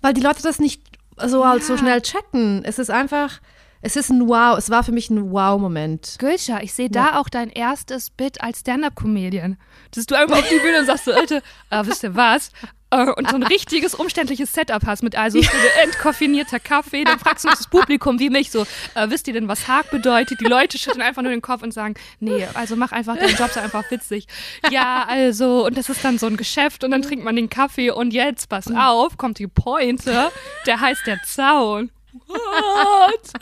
[0.00, 0.82] weil die Leute das nicht
[1.26, 1.78] so, halt so Ja.
[1.78, 2.62] schnell checken.
[2.64, 3.40] Es ist einfach,
[3.80, 6.16] Es ist ein Wow, es war für mich ein Wow-Moment.
[6.18, 9.56] Gülscha, ich sehe da auch dein erstes Bit als Stand-Up-Comedian.
[9.92, 11.36] Dass du einfach auf die Bühne und sagst so, Alter,
[11.70, 12.50] äh, wisst ihr was?
[12.90, 15.50] Äh, und so ein richtiges, umständliches Setup hast mit also so
[15.82, 17.04] entkoffinierter Kaffee.
[17.04, 18.62] Dann fragst du das Publikum wie mich so,
[18.94, 20.40] äh, wisst ihr denn, was Haag bedeutet?
[20.40, 23.50] Die Leute schütteln einfach nur den Kopf und sagen, nee, also mach einfach deinen Job,
[23.50, 24.26] sei einfach witzig.
[24.70, 27.90] Ja, also, und das ist dann so ein Geschäft und dann trinkt man den Kaffee
[27.90, 30.30] und jetzt, pass auf, kommt die Pointe,
[30.66, 31.90] der heißt der Zaun.
[32.26, 33.32] What?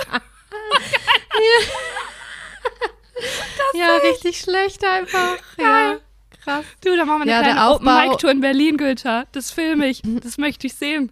[3.74, 5.36] ja, richtig schlecht einfach.
[5.58, 5.98] Ja,
[6.46, 6.64] krass.
[6.84, 9.26] Du, da machen wir eine Ja, kleine Open Aufbau- Mic Tour in Berlin, Günther.
[9.32, 10.02] Das filme ich.
[10.22, 11.10] Das möchte ich sehen.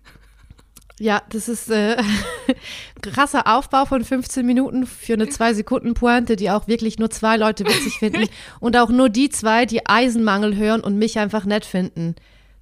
[1.00, 1.96] Ja, das ist äh,
[3.02, 7.98] krasser Aufbau von 15 Minuten für eine 2-Sekunden-Pointe, die auch wirklich nur zwei Leute witzig
[7.98, 8.28] finden.
[8.60, 12.14] Und auch nur die zwei, die Eisenmangel hören und mich einfach nett finden.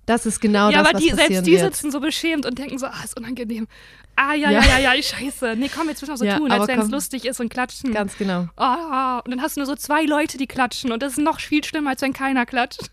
[0.07, 1.75] Das ist genau ja, das, aber was die, passieren selbst die wird.
[1.75, 3.69] sitzen so beschämt und denken so, ah, ist unangenehm.
[4.17, 4.61] Ah, ja, Ja.
[4.63, 5.55] ja, ja, ja, scheiße.
[5.57, 7.93] Nee, komm, jetzt müssen wir so Ja, tun, als wenn es lustig ist und klatschen.
[7.95, 8.47] Ganz genau.
[8.57, 10.93] Ah, und dann hast du nur so zwei Leute, die klatschen.
[10.93, 12.91] Und das ist noch viel schlimmer, als wenn keiner klatscht.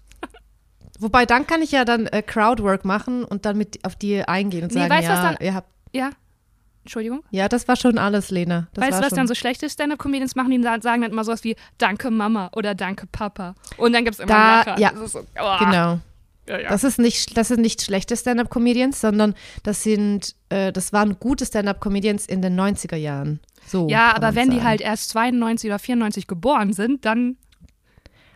[1.00, 4.64] Wobei, dann kann ich ja dann äh, Crowdwork machen und dann mit auf die eingehen
[4.64, 6.10] und Nee, sagen, weißt du, was ja, dann- ihr habt, Ja.
[6.84, 7.24] Entschuldigung.
[7.32, 8.68] ja, das war schon alles, Lena.
[8.74, 9.18] Das weißt du, was schon.
[9.18, 10.52] dann so schlechte Stand-Up-Comedians machen?
[10.52, 13.56] Die sa- sagen dann immer sowas wie Danke Mama oder Danke Papa.
[13.78, 14.80] Und dann gibt es immer Da- Lacher.
[14.80, 14.92] ja.
[14.92, 16.00] Das ist so, oh, Genau.
[16.50, 16.70] Ja, ja.
[16.70, 21.46] Das ist nicht, das sind nicht schlechte Stand-up-Comedians, sondern das sind, äh, das waren gute
[21.46, 23.40] Stand-up-Comedians in den 90er Jahren.
[23.68, 23.88] So.
[23.88, 24.68] ja, aber wenn die sagen.
[24.68, 27.38] halt erst 92 oder 94 geboren sind, dann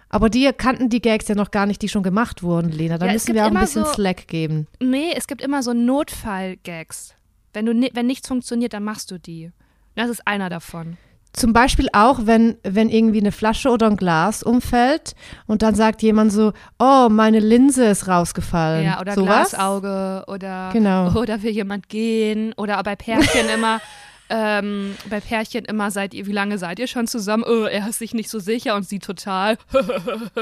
[0.10, 3.00] Aber die kannten die Gags ja noch gar nicht, die schon gemacht wurden, Lena.
[3.00, 4.68] Da Ja, müssen wir auch ein bisschen so- Slack geben.
[4.80, 7.16] Nee, es gibt immer so Notfall-Gags.
[7.54, 9.52] Wenn, du, wenn nichts funktioniert, dann machst du die.
[9.96, 10.98] Das ist einer davon.
[11.34, 15.16] Zum Beispiel auch, wenn, wenn irgendwie eine Flasche oder ein Glas umfällt
[15.48, 18.86] und dann sagt jemand so, oh, meine Linse ist rausgefallen.
[18.86, 19.50] Ja, oder Sowas?
[19.50, 21.12] Glasauge oder, Genau.
[21.20, 23.82] oder will jemand gehen oder bei Pärchen immer.
[24.30, 27.44] Ähm, bei Pärchen immer seid ihr, wie lange seid ihr schon zusammen?
[27.46, 29.58] Oh, er ist sich nicht so sicher und sie total.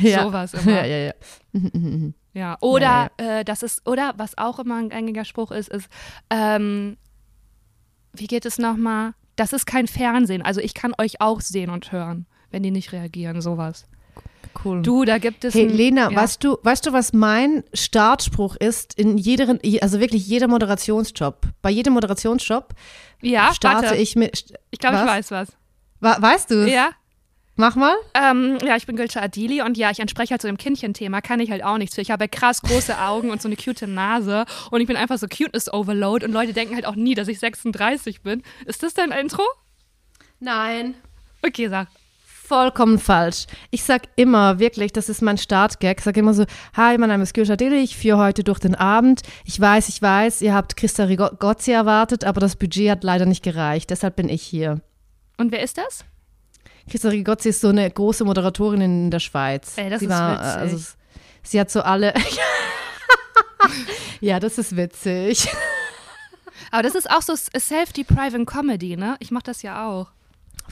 [0.00, 0.22] Ja.
[0.22, 0.72] Sowas immer.
[0.72, 1.12] Ja, ja, ja.
[2.32, 5.88] Ja, oder Äh, das ist, oder was auch immer ein gängiger Spruch ist, ist,
[6.30, 6.96] ähm,
[8.14, 9.12] wie geht es nochmal?
[9.36, 12.92] Das ist kein Fernsehen, also ich kann euch auch sehen und hören, wenn die nicht
[12.92, 13.86] reagieren, sowas.
[14.64, 14.82] Cool.
[14.82, 15.54] Du, da gibt es.
[15.54, 16.16] Hey, ein- Lena, ja.
[16.16, 21.48] weißt du, weißt du, was mein Startspruch ist in jedem, also wirklich jeder Moderationsjob?
[21.60, 22.72] Bei jedem Moderationsjob
[23.20, 23.96] Ja, starte warte.
[23.96, 24.54] ich mit.
[24.70, 25.48] Ich glaube, ich weiß was.
[26.00, 26.68] Wa- Weißt du?
[26.70, 26.90] Ja,
[27.56, 27.94] Mach mal.
[28.14, 31.38] ähm, ja, ich bin Gülce Adili und ja, ich entspreche halt zu dem Kindchenthema, kann
[31.38, 32.00] ich halt auch nichts für.
[32.00, 35.28] Ich habe krass große Augen und so eine cute Nase und ich bin einfach so
[35.28, 38.42] Cuteness Overload und Leute denken halt auch nie, dass ich 36 bin.
[38.66, 39.42] Ist das dein Intro?
[40.40, 40.94] Nein.
[41.46, 41.88] Okay, sag.
[42.24, 43.46] Vollkommen falsch.
[43.70, 46.44] Ich sag immer, wirklich, das ist mein Startgag, ich sag immer so,
[46.76, 49.22] hi, mein Name ist Gülşah Deli, ich führe heute durch den Abend.
[49.44, 53.44] Ich weiß, ich weiß, ihr habt Christa Rigozzi erwartet, aber das Budget hat leider nicht
[53.44, 54.80] gereicht, deshalb bin ich hier.
[55.38, 56.04] Und wer ist das?
[56.90, 59.72] Christa Rigozzi ist so eine große Moderatorin in der Schweiz.
[59.76, 60.56] Ey, das sie ist war, witzig.
[60.56, 60.92] äh, Also,
[61.42, 62.12] sie hat so alle.
[64.20, 65.48] ja, das ist witzig.
[66.70, 69.16] Aber das ist auch so self-depriving Comedy, ne?
[69.20, 70.08] Ich mache das ja auch.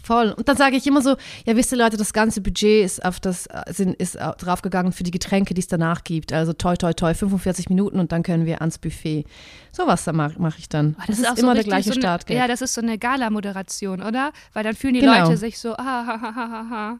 [0.02, 0.32] Voll.
[0.32, 3.20] Und dann sage ich immer so, ja, wisst ihr Leute, das ganze Budget ist auf
[3.20, 6.32] das, sind, ist äh, draufgegangen für die Getränke, die es danach gibt.
[6.32, 9.24] Also toi, toi, toi, 45 Minuten und dann können wir ans Buffet.
[9.70, 10.96] Sowas mache mach ich dann.
[10.98, 12.36] Oh, das, ist auch so immer der richtig gleiche so eine, Startgag.
[12.36, 14.32] Ja, das ist so eine Gala-Moderation, oder?
[14.52, 15.24] Weil dann fühlen die Genau.
[15.24, 16.98] Leute sich so, ah, ha, ha, ha, ha, ha.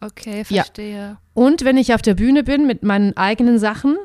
[0.00, 0.62] Okay, Ja.
[0.62, 1.16] verstehe.
[1.34, 3.96] Und wenn ich auf der Bühne bin mit meinen eigenen Sachen,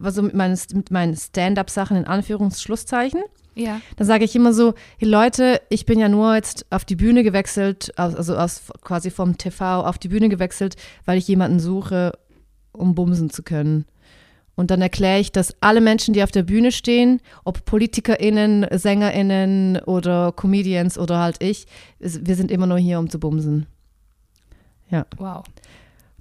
[0.00, 3.22] also mit meinen, mit meinen Stand-up-Sachen in Anführungsschlusszeichen,
[3.56, 3.80] Ja.
[3.96, 7.24] dann sage ich immer so, hey Leute, ich bin ja nur jetzt auf die Bühne
[7.24, 12.12] gewechselt, also aus, quasi vom TV auf die Bühne gewechselt, weil ich jemanden suche,
[12.72, 13.86] um bumsen zu können.
[14.56, 19.80] Und dann erkläre ich, dass alle Menschen, die auf der Bühne stehen, ob PolitikerInnen, SängerInnen
[19.80, 21.66] oder Comedians oder halt ich,
[21.98, 23.66] wir sind immer nur hier, um zu bumsen.
[25.18, 25.44] Wow.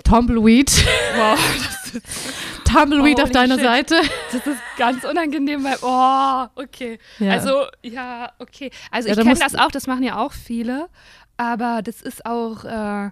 [0.03, 0.71] Tumbleweed,
[1.17, 1.39] Wow.
[2.65, 3.63] Tumbleweed auf Holy deiner shit.
[3.63, 3.95] Seite.
[4.31, 6.99] Das ist ganz unangenehm, weil, oh, okay.
[7.19, 7.31] Ja.
[7.31, 8.69] Also, ja, okay.
[8.91, 10.89] Also, Ja, ich kenne das auch, das machen ja auch viele.
[11.37, 13.09] Aber das ist auch, äh,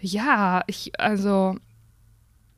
[0.00, 1.56] ja, ich, also,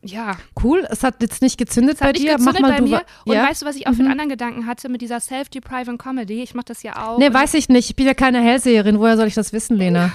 [0.03, 0.37] ja.
[0.63, 2.37] Cool, es hat jetzt nicht gezündet Das bei hat dir.
[2.37, 3.03] gezündet Mach mal bei du mir.
[3.25, 3.47] Und ja?
[3.49, 4.03] weißt du, was ich auch für Mhm.
[4.03, 6.43] einen anderen Gedanken hatte mit dieser Self-Depriving Comedy?
[6.43, 7.19] Ich mache das ja auch.
[7.19, 7.91] Nee, weiß ich nicht.
[7.91, 8.99] Ich bin ja keine Hellseherin.
[8.99, 10.13] Woher soll ich das wissen, Lena?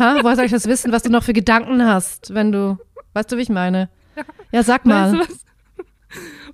[0.00, 0.18] Ha?
[0.22, 2.78] Woher soll ich das wissen, was du noch für Gedanken hast, wenn du.
[3.12, 3.88] Weißt du, wie ich meine?
[4.52, 5.20] Ja, sag Weißt du, mal.
[5.28, 5.44] was,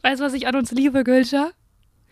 [0.02, 1.50] weißt du, was ich an uns liebe, Gülscha?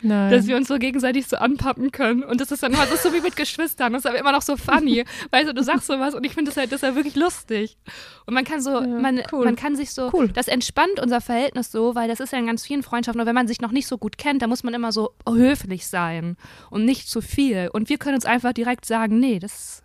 [0.03, 0.31] Nein.
[0.31, 2.23] dass wir uns so gegenseitig so anpappen können.
[2.25, 3.95] Und das ist dann immer das ist so wie mit Geschwistern.
[3.95, 5.03] Das ist aber immer noch so funny.
[5.31, 7.79] weißt du, du sagst sowas und ich finde das halt, das ist ja wirklich lustig.
[8.27, 9.47] Und man kann so, man, cool.
[9.47, 10.29] man kann sich so, Cool.
[10.29, 13.35] das entspannt unser Verhältnis so, weil das ist ja in ganz vielen Freundschaften, und wenn
[13.35, 16.37] man sich noch nicht so gut kennt, da muss man immer so höflich sein
[16.69, 17.71] und nicht zu viel.
[17.73, 19.84] Und wir können uns einfach direkt sagen, nee, das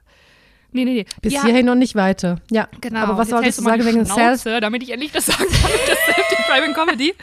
[0.72, 1.06] Nee, nee, nee.
[1.22, 2.40] Bis ja, hierhin noch nicht weiter.
[2.52, 3.00] Ja, Genau.
[3.00, 4.44] Aber was wolltest hältst du sagen wegen Self?
[4.62, 7.14] Damit ich endlich das sagen kann mit der Self-Depriving Comedy.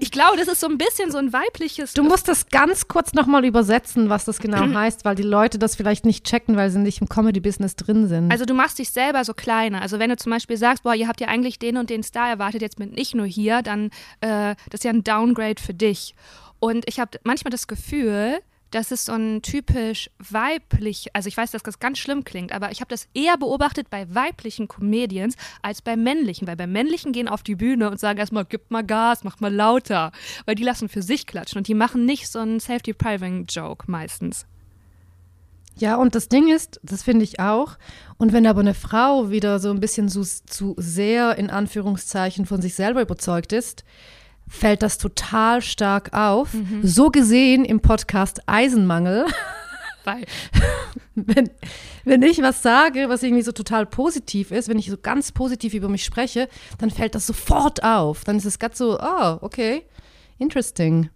[0.00, 1.92] Ich glaube, das ist so ein bisschen so ein weibliches.
[1.94, 5.76] Du musst das ganz kurz nochmal übersetzen, was das genau heißt, weil die Leute das
[5.76, 8.30] vielleicht nicht checken, weil sie nicht im Comedy-Business drin sind.
[8.30, 9.80] Also du machst dich selber so kleiner.
[9.82, 12.28] Also wenn du zum Beispiel sagst, boah, ihr habt ja eigentlich den und den Star
[12.28, 16.14] erwartet, jetzt bin ich nur hier, dann äh, das ist ja ein Downgrade für dich.
[16.60, 21.50] Und ich habe manchmal das Gefühl, das ist so ein typisch weiblich, also ich weiß,
[21.52, 25.80] dass das ganz schlimm klingt, aber ich habe das eher beobachtet bei weiblichen Comedians als
[25.82, 29.24] bei männlichen, weil bei männlichen gehen auf die Bühne und sagen erstmal, gib mal Gas,
[29.24, 30.12] mach mal lauter,
[30.44, 34.46] weil die lassen für sich klatschen und die machen nicht so einen Self-Depriving-Joke meistens.
[35.76, 37.78] Ja, und das Ding ist, das finde ich auch,
[38.16, 42.60] und wenn aber eine Frau wieder so ein bisschen zu, zu sehr in Anführungszeichen von
[42.60, 43.84] sich selber überzeugt ist,
[44.48, 46.50] fällt das total stark auf.
[46.82, 49.26] So gesehen im Podcast Eisenmangel,
[50.04, 50.24] Weil,
[51.14, 51.50] wenn,
[52.04, 55.74] wenn ich was sage, was irgendwie so total positiv ist, wenn ich so ganz positiv
[55.74, 58.24] über mich spreche, dann fällt das sofort auf.
[58.24, 59.84] Dann ist es gerade so, oh, okay,
[60.38, 61.10] interesting.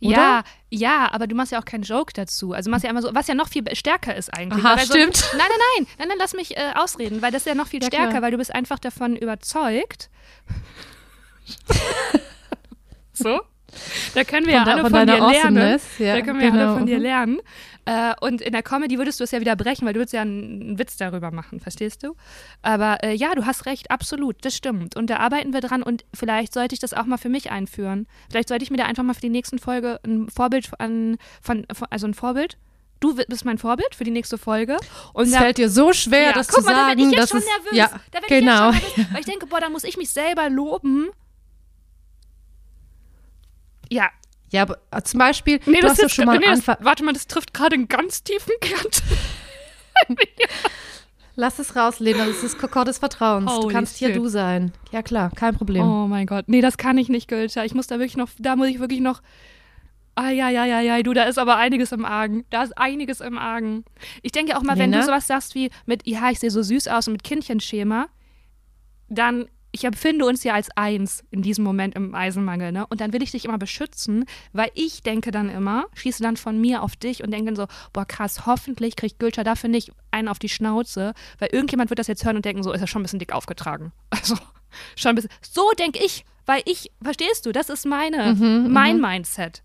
[0.00, 0.12] Oder?
[0.12, 2.52] Ja, ja, aber du machst ja auch keinen Joke dazu.
[2.52, 4.64] Also du machst ja immer so, was ja noch viel stärker ist eigentlich.
[4.64, 5.22] Aha, so, stimmt.
[5.32, 7.82] Nein, nein, nein, nein, nein, lass mich äh, ausreden, weil das ist ja noch viel
[7.82, 8.22] Ja, stärker, klar.
[8.22, 10.10] weil du bist einfach davon überzeugt.
[13.12, 13.40] so?
[14.14, 15.80] Da können wir Von ja alle von von, dir lernen.
[15.98, 16.66] Ja, da können wir ja genau.
[16.68, 17.40] alle von dir lernen.
[17.86, 20.22] Äh, und in der Comedy würdest du es ja wieder brechen, weil du würdest ja
[20.22, 22.14] einen Witz darüber machen, verstehst du?
[22.62, 24.96] Aber äh, ja, du hast recht, absolut, das stimmt.
[24.96, 28.06] Und da arbeiten wir dran und vielleicht sollte ich das auch mal für mich einführen.
[28.30, 31.66] Vielleicht sollte ich mir da einfach mal für die nächsten Folge ein Vorbild an, von,
[31.72, 32.56] von also ein Vorbild.
[33.00, 34.78] Du bist mein Vorbild für die nächste Folge.
[35.12, 36.96] Und Es da- fällt dir so schwer, ja, das zu mal, da sagen.
[37.00, 37.72] bin ich jetzt schon nervös.
[37.76, 38.70] Ja, da genau.
[38.70, 41.08] Ich jetzt schon nervös, weil ich denke, boah, da muss ich mich selber loben.
[43.94, 44.10] Ja,
[44.50, 47.12] Ja, aber äh, zum Beispiel, Nee, du das ist, schon mal nee, das, warte mal,
[47.12, 48.86] das trifft gerade einen ganz tiefen Kern.
[51.36, 52.26] Lass es raus, Lena.
[52.26, 53.50] Das ist Kokor des Vertrauens.
[53.50, 54.16] du Holy kannst hier shit.
[54.16, 54.72] du sein.
[54.92, 55.82] Ja, klar, kein Problem.
[55.82, 56.44] Oh mein Gott.
[56.48, 57.64] Nee, das kann ich nicht, Gülter.
[57.64, 59.20] Ich muss da wirklich noch, da muss ich wirklich noch.
[60.16, 62.44] Ah, ja, ja, ja, ja, du, da ist aber einiges im Argen.
[62.50, 63.84] Da ist einiges im Argen.
[64.22, 65.00] Ich denke auch mal, wenn Lena?
[65.02, 68.06] du sowas sagst wie mit, ja, ich sehe so süß aus und mit Kindchenschema,
[69.08, 72.86] dann, ich empfinde uns ja als eins in diesem Moment im Eisenmangel, ne?
[72.86, 76.60] Und dann will ich dich immer beschützen, weil ich denke dann immer, schieße dann von
[76.60, 80.28] mir auf dich und denke dann so, boah, krass, hoffentlich kriegt Gülter dafür nicht einen
[80.28, 83.00] auf die Schnauze, weil irgendjemand wird das jetzt hören und denken, so, ist er schon
[83.00, 83.92] ein bisschen dick aufgetragen.
[84.10, 84.36] Also,
[84.96, 85.30] schon ein bisschen.
[85.42, 88.34] So denke ich, weil ich, verstehst du, das ist meine,
[88.68, 89.62] mein Mindset.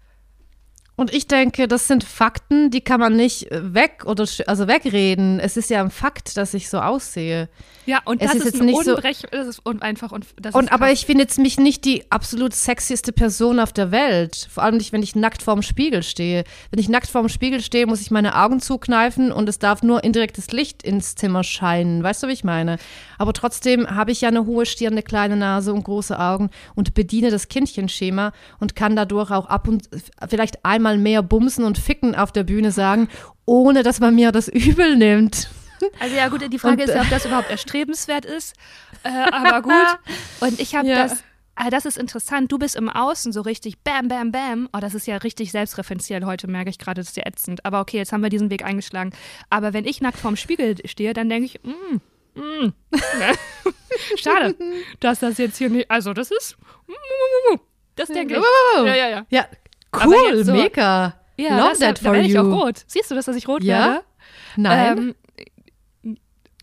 [1.00, 5.40] Und ich denke, das sind Fakten, die kann man nicht äh, weg oder also wegreden.
[5.40, 7.48] Es ist ja ein Fakt, dass ich so aussehe.
[7.86, 10.54] Ja, und Es das ist jetzt ein nicht so- das ist un einfach und das
[10.54, 14.50] Und aber ich finde jetzt mich nicht die absolut sexieste Person auf der Welt.
[14.52, 16.44] Vor allem nicht, wenn ich nackt vorm Spiegel stehe.
[16.70, 20.04] Wenn ich nackt vorm Spiegel stehe, muss ich meine Augen zukneifen und es darf nur
[20.04, 22.04] indirektes Licht ins Zimmer scheinen.
[22.04, 22.78] Weißt du, wie ich meine?
[23.18, 26.94] Aber trotzdem habe ich ja eine hohe Stirn, eine kleine Nase und große Augen und
[26.94, 29.90] bediene das Kindchenschema und kann dadurch auch ab und
[30.28, 33.08] vielleicht einmal mehr bumsen und ficken auf der Bühne sagen,
[33.46, 35.50] ohne dass man mir das übel nimmt.
[36.00, 38.54] Also ja gut, die Frage Und, ist ja, ob das überhaupt erstrebenswert ist.
[39.04, 39.74] Äh, aber gut.
[40.42, 41.04] Und ich habe Ja.
[41.04, 41.24] das.
[41.62, 42.50] Ah, das ist interessant.
[42.54, 44.70] Du bist im Außen so richtig bam, bam, bam.
[44.72, 47.02] Oh, das ist ja richtig selbstreferenziell heute, merke ich gerade.
[47.02, 47.66] Das ist ja ätzend.
[47.66, 49.12] Aber okay, jetzt haben wir diesen Weg eingeschlagen.
[49.50, 52.74] Aber wenn ich nackt vorm Spiegel stehe, dann denke ich, mm, mm.
[54.18, 54.56] Schade,
[55.02, 55.92] dass das jetzt hier nicht.
[55.92, 56.56] Also, das ist.
[57.96, 58.86] Das denke ich.
[58.86, 59.26] Ja, ja, ja.
[59.30, 59.46] Ja,
[59.96, 61.16] cool, so- mega.
[61.38, 62.42] Ja, Love das, that da for werde ich you.
[62.42, 62.84] auch rot.
[62.88, 63.80] Siehst du das, dass ich rot Ja?
[63.80, 64.04] werde?
[64.58, 65.16] Nein.
[66.04, 66.16] Ähm,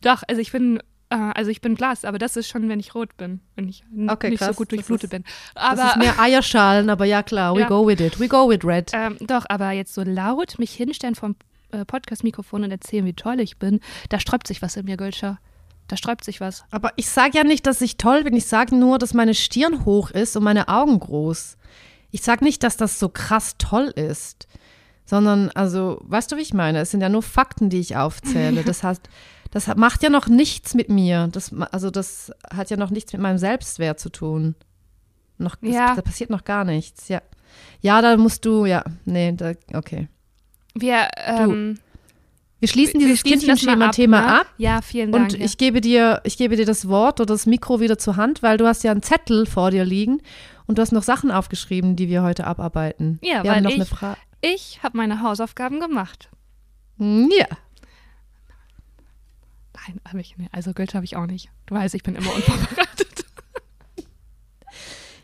[0.03, 0.79] doch, also ich bin,
[1.11, 3.85] äh, also ich bin blass, aber das ist schon, wenn ich rot bin, wenn ich
[4.09, 4.57] Okay, nicht so krass.
[4.57, 5.25] gut Das durchblutet bin.
[5.55, 7.69] das ist Aber mehr Eierschalen, aber ja klar, we Ja.
[7.69, 8.21] go with it.
[8.21, 8.91] We go with red.
[8.93, 11.37] ähm, doch, aber jetzt so laut mich hinstellen vom
[11.73, 15.39] äh, Podcast-Mikrofon und erzählen, wie toll ich bin, da sträubt sich was in mir, Gülscher.
[15.89, 16.65] Da sträubt sich was.
[16.71, 18.35] Aber ich sage ja nicht, dass ich toll bin.
[18.37, 21.57] Ich sage nur, dass meine Stirn hoch ist und meine Augen groß.
[22.17, 24.49] Ich sage nicht, dass das so krass toll ist,
[25.05, 26.81] sondern, also, weißt du, wie ich meine?
[26.81, 28.63] Es sind ja nur Fakten, die ich aufzähle.
[28.65, 29.03] Das heißt,
[29.51, 31.29] das macht ja noch nichts mit mir.
[31.31, 34.55] Das, also, das hat ja noch nichts mit meinem Selbstwert zu tun.
[35.37, 35.95] Noch, das, Ja.
[35.95, 37.21] Da passiert noch gar nichts, ja.
[37.83, 40.09] Ja, da musst du, ja, nee, da, okay.
[40.75, 41.79] Wir, ähm,
[42.61, 44.41] Wir schließen dieses das Kindchenschema-Thema ne?
[44.41, 44.47] ab.
[44.57, 45.33] Ja, vielen Dank.
[45.33, 45.45] Und ja.
[45.45, 48.57] ich gebe dir, ich gebe dir das Wort oder das Mikro wieder zur Hand, weil
[48.57, 50.23] du hast ja einen Zettel vor dir liegen
[50.67, 53.19] Und du hast noch Sachen aufgeschrieben, die wir heute abarbeiten.
[53.23, 54.19] Ja, wir weil haben noch ich, eine Frage.
[54.41, 56.29] ich habe meine Hausaufgaben gemacht.
[56.99, 57.47] Ja.
[59.75, 60.53] Nein, habe ich nicht.
[60.53, 61.51] Also Goethe habe ich auch nicht.
[61.67, 63.25] Du weißt, ich bin immer unvorbereitet.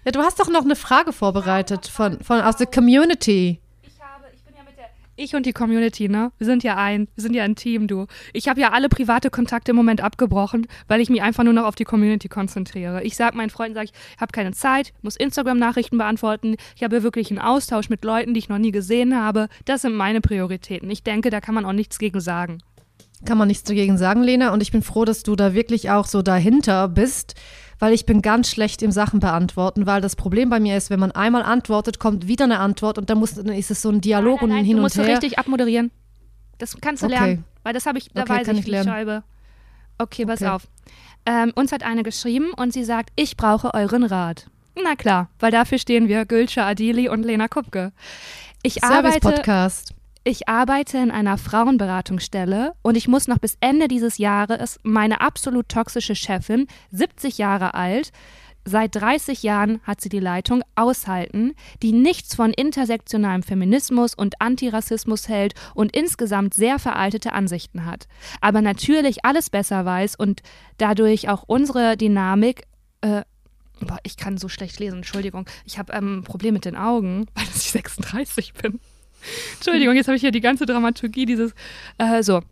[0.04, 3.60] Ja, du hast doch noch eine Frage vorbereitet von, von aus der Community.
[3.82, 4.86] Ich habe, ich bin ja mit der.
[5.14, 6.32] Ich und die Community, ne?
[6.38, 8.06] Wir sind ja ein, wir sind ja ein Team, du.
[8.32, 11.66] Ich habe ja alle private Kontakte im Moment abgebrochen, weil ich mich einfach nur noch
[11.66, 13.02] auf die Community konzentriere.
[13.02, 16.56] Ich sage meinen Freunden, sage ich, habe keine Zeit, muss Instagram-Nachrichten beantworten.
[16.76, 19.48] Ich habe wirklich einen Austausch mit Leuten, die ich noch nie gesehen habe.
[19.66, 20.88] Das sind meine Prioritäten.
[20.88, 22.62] Ich denke, da kann man auch nichts gegen sagen.
[23.26, 24.52] Kann man nichts dagegen sagen, Lena.
[24.52, 27.34] Und ich bin froh, dass du da wirklich auch so dahinter bist,
[27.82, 31.00] weil ich bin ganz schlecht im Sachen beantworten, weil das Problem bei mir ist, wenn
[31.00, 34.00] man einmal antwortet, kommt wieder eine Antwort und dann, muss, dann ist es so ein
[34.00, 35.14] Dialog nein, nein, und ein nein, Hin du und musst so her.
[35.16, 35.90] richtig abmoderieren.
[36.58, 37.16] Das kannst du Okay.
[37.16, 37.44] lernen.
[37.64, 38.88] Weil das habe ich, da Okay, weiß kann ich, ich wie ich lernen.
[38.88, 39.22] schreibe.
[39.98, 40.50] Okay, pass Okay.
[40.52, 40.68] auf.
[41.26, 44.46] Ähm, uns hat eine geschrieben und sie sagt, ich brauche euren Rat.
[44.80, 47.90] Na klar, weil dafür stehen wir, Gülce Adili und Lena Kupke.
[48.62, 49.92] Ich arbeite, Service-Podcast.
[50.24, 55.68] Ich arbeite in einer Frauenberatungsstelle und ich muss noch bis Ende dieses Jahres meine absolut
[55.68, 58.12] toxische Chefin, 70 Jahre alt,
[58.64, 65.28] seit 30 Jahren hat sie die Leitung, aushalten, die nichts von intersektionalem Feminismus und Antirassismus
[65.28, 68.06] hält und insgesamt sehr veraltete Ansichten hat.
[68.40, 70.42] Aber natürlich alles besser weiß und
[70.78, 72.62] dadurch auch unsere Dynamik
[73.00, 73.22] äh,
[73.80, 75.44] Boah, ich kann so schlecht lesen, Entschuldigung.
[75.64, 78.78] Ich habe ähm, ein Problem mit den Augen, weil ich 36 bin.
[79.54, 81.52] Entschuldigung, jetzt habe ich hier die ganze Dramaturgie dieses.
[81.98, 82.42] Äh, so.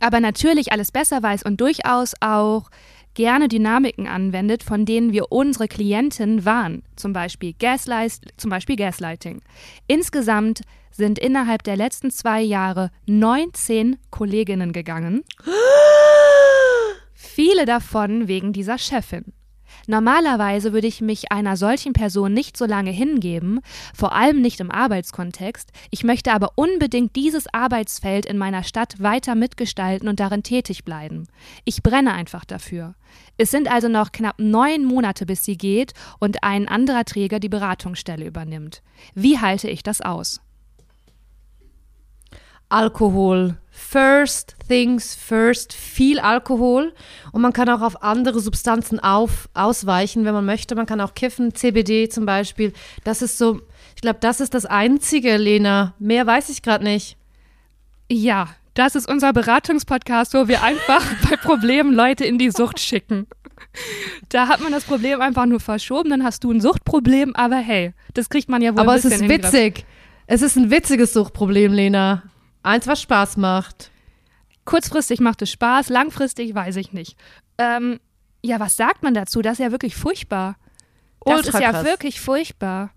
[0.00, 2.70] Aber natürlich alles besser weiß und durchaus auch
[3.14, 6.82] gerne Dynamiken anwendet, von denen wir unsere Klienten waren.
[6.96, 9.40] Zum Beispiel, Gaslight, zum Beispiel Gaslighting.
[9.86, 10.60] Insgesamt
[10.92, 15.24] sind innerhalb der letzten zwei Jahre 19 Kolleginnen gegangen.
[17.14, 19.32] Viele davon wegen dieser Chefin.
[19.86, 23.60] Normalerweise würde ich mich einer solchen Person nicht so lange hingeben,
[23.94, 25.70] vor allem nicht im Arbeitskontext.
[25.90, 31.28] Ich möchte aber unbedingt dieses Arbeitsfeld in meiner Stadt weiter mitgestalten und darin tätig bleiben.
[31.64, 32.94] Ich brenne einfach dafür.
[33.38, 37.48] Es sind also noch knapp neun Monate, bis sie geht und ein anderer Träger die
[37.48, 38.82] Beratungsstelle übernimmt.
[39.14, 40.40] Wie halte ich das aus?
[42.68, 43.58] Alkohol.
[43.78, 46.94] First things first, viel Alkohol.
[47.32, 50.74] Und man kann auch auf andere Substanzen auf, ausweichen, wenn man möchte.
[50.74, 52.72] Man kann auch kiffen, CBD zum Beispiel.
[53.04, 53.60] Das ist so,
[53.94, 55.94] ich glaube, das ist das Einzige, Lena.
[55.98, 57.18] Mehr weiß ich gerade nicht.
[58.10, 63.26] Ja, das ist unser Beratungspodcast, wo wir einfach bei Problemen Leute in die Sucht schicken.
[64.30, 67.92] Da hat man das Problem einfach nur verschoben, dann hast du ein Suchtproblem, aber hey,
[68.14, 69.84] das kriegt man ja wohl Aber ein es bisschen ist witzig.
[70.26, 72.22] Es ist ein witziges Suchtproblem, Lena.
[72.66, 73.92] Eins, was Spaß macht.
[74.64, 77.16] Kurzfristig macht es Spaß, langfristig weiß ich nicht.
[77.58, 78.00] Ähm,
[78.42, 79.40] ja, was sagt man dazu?
[79.40, 80.56] Das ist ja wirklich furchtbar.
[81.24, 81.84] Das Ultra ist ja krass.
[81.84, 82.90] wirklich furchtbar.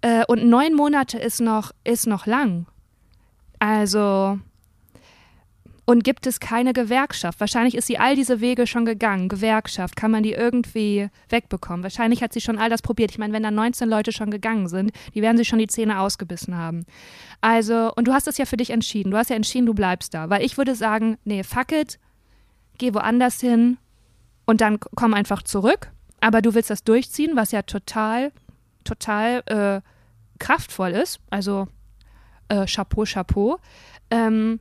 [0.00, 2.66] Äh, und neun Monate ist noch, ist noch lang.
[3.58, 4.38] Also.
[5.88, 7.38] Und gibt es keine Gewerkschaft?
[7.38, 9.28] Wahrscheinlich ist sie all diese Wege schon gegangen.
[9.28, 11.84] Gewerkschaft, kann man die irgendwie wegbekommen?
[11.84, 13.12] Wahrscheinlich hat sie schon all das probiert.
[13.12, 16.00] Ich meine, wenn da 19 Leute schon gegangen sind, die werden sich schon die Zähne
[16.00, 16.86] ausgebissen haben.
[17.40, 19.12] Also, und du hast es ja für dich entschieden.
[19.12, 20.28] Du hast ja entschieden, du bleibst da.
[20.28, 22.00] Weil ich würde sagen, nee, fuck it,
[22.78, 23.78] geh woanders hin
[24.44, 25.92] und dann komm einfach zurück.
[26.20, 28.32] Aber du willst das durchziehen, was ja total,
[28.82, 29.80] total äh,
[30.40, 31.20] kraftvoll ist.
[31.30, 31.68] Also
[32.48, 33.58] äh, Chapeau, Chapeau.
[34.10, 34.58] Ähm,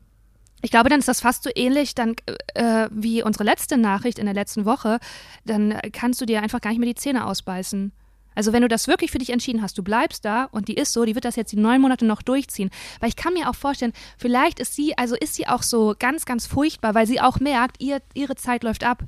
[0.62, 2.16] ich glaube, dann ist das fast so ähnlich dann
[2.56, 5.00] äh, wie unsere letzte Nachricht in der letzten Woche.
[5.46, 7.92] Dann kannst du dir einfach gar nicht mehr die Zähne ausbeißen.
[8.36, 10.92] Also wenn du das wirklich für dich entschieden hast, du bleibst da und die ist
[10.92, 12.70] so, die wird das jetzt die neun Monate noch durchziehen.
[13.00, 16.26] Weil ich kann mir auch vorstellen, vielleicht ist sie, also ist sie auch so ganz,
[16.26, 19.04] ganz furchtbar, weil sie auch merkt, ihr, ihre Zeit läuft ab.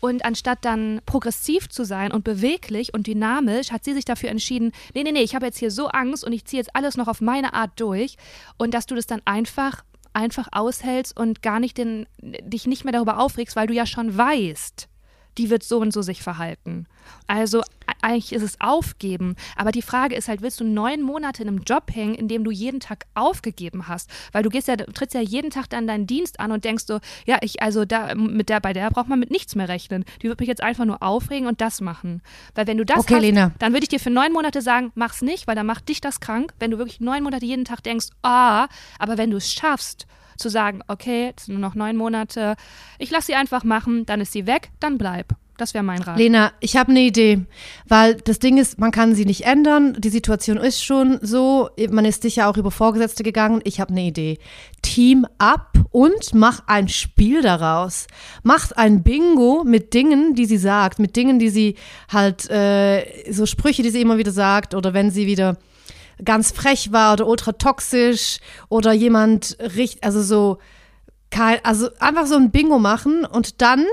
[0.00, 4.72] Und anstatt dann progressiv zu sein und beweglich und dynamisch, hat sie sich dafür entschieden,
[4.92, 7.08] nee, nee, nee, ich habe jetzt hier so Angst und ich ziehe jetzt alles noch
[7.08, 8.16] auf meine Art durch.
[8.58, 12.92] Und dass du das dann einfach, einfach aushältst und gar nicht den, dich nicht mehr
[12.92, 14.88] darüber aufregst, weil du ja schon weißt,
[15.38, 16.86] die wird so und so sich verhalten.
[17.26, 17.64] Also e-
[18.02, 19.36] eigentlich ist es aufgeben.
[19.56, 22.44] Aber die Frage ist halt, willst du neun Monate in einem Job hängen, in dem
[22.44, 24.10] du jeden Tag aufgegeben hast?
[24.32, 27.00] Weil du gehst ja, trittst ja jeden Tag dann deinen Dienst an und denkst so,
[27.26, 30.04] ja, ich, also da, mit der, bei der braucht man mit nichts mehr rechnen.
[30.22, 32.22] Die wird mich jetzt einfach nur aufregen und das machen.
[32.54, 33.52] Weil wenn du das Okay, hast, Lena.
[33.58, 36.20] dann würde ich dir für neun Monate sagen, mach's nicht, weil dann macht dich das
[36.20, 38.66] krank, wenn du wirklich neun Monate jeden Tag denkst, ah,
[38.98, 42.56] aber wenn du es schaffst, zu sagen, okay, es sind nur noch neun Monate,
[42.98, 45.34] ich lasse sie einfach machen, dann ist sie weg, dann bleib.
[45.56, 46.18] Das wäre mein Rat.
[46.18, 47.42] Lena, ich habe eine Idee,
[47.86, 49.96] weil das Ding ist, man kann sie nicht ändern.
[49.98, 51.70] Die Situation ist schon so.
[51.90, 53.60] Man ist sicher auch über Vorgesetzte gegangen.
[53.62, 54.38] Ich habe eine Idee.
[54.82, 58.08] Team up und mach ein Spiel daraus.
[58.42, 61.76] Macht ein Bingo mit Dingen, die sie sagt, mit Dingen, die sie
[62.12, 65.56] halt, äh, so Sprüche, die sie immer wieder sagt oder wenn sie wieder
[66.22, 70.58] ganz frech war oder ultra toxisch oder jemand richtig, also so,
[71.30, 73.86] kein, also einfach so ein Bingo machen und dann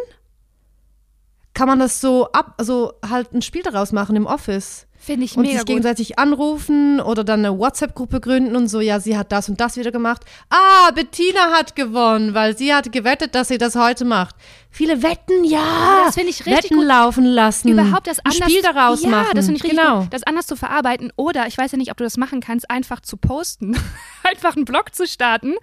[1.54, 4.88] kann man das so ab, also halt ein Spiel daraus machen im Office.
[5.04, 5.68] Finde ich und mega sich gut.
[5.68, 9.76] gegenseitig anrufen oder dann eine WhatsApp-Gruppe gründen und so, ja, sie hat das und das
[9.76, 10.24] wieder gemacht.
[10.52, 14.36] Ah, Bettina hat gewonnen, weil sie hat gewettet, dass sie das heute macht.
[14.74, 16.03] Viele wetten, ja.
[16.05, 16.86] Das finde ich richtig Wetten gut.
[16.86, 17.67] laufen lassen.
[17.67, 18.24] Überhaupt das Hm.
[18.26, 19.32] ein anders Spiel daraus ja, machen.
[19.36, 20.01] das finde ich richtig genau.
[20.03, 22.69] gut, das anders zu verarbeiten oder ich weiß ja nicht, ob du das machen kannst,
[22.72, 23.78] einfach zu posten,
[24.24, 25.55] einfach einen Blog zu starten,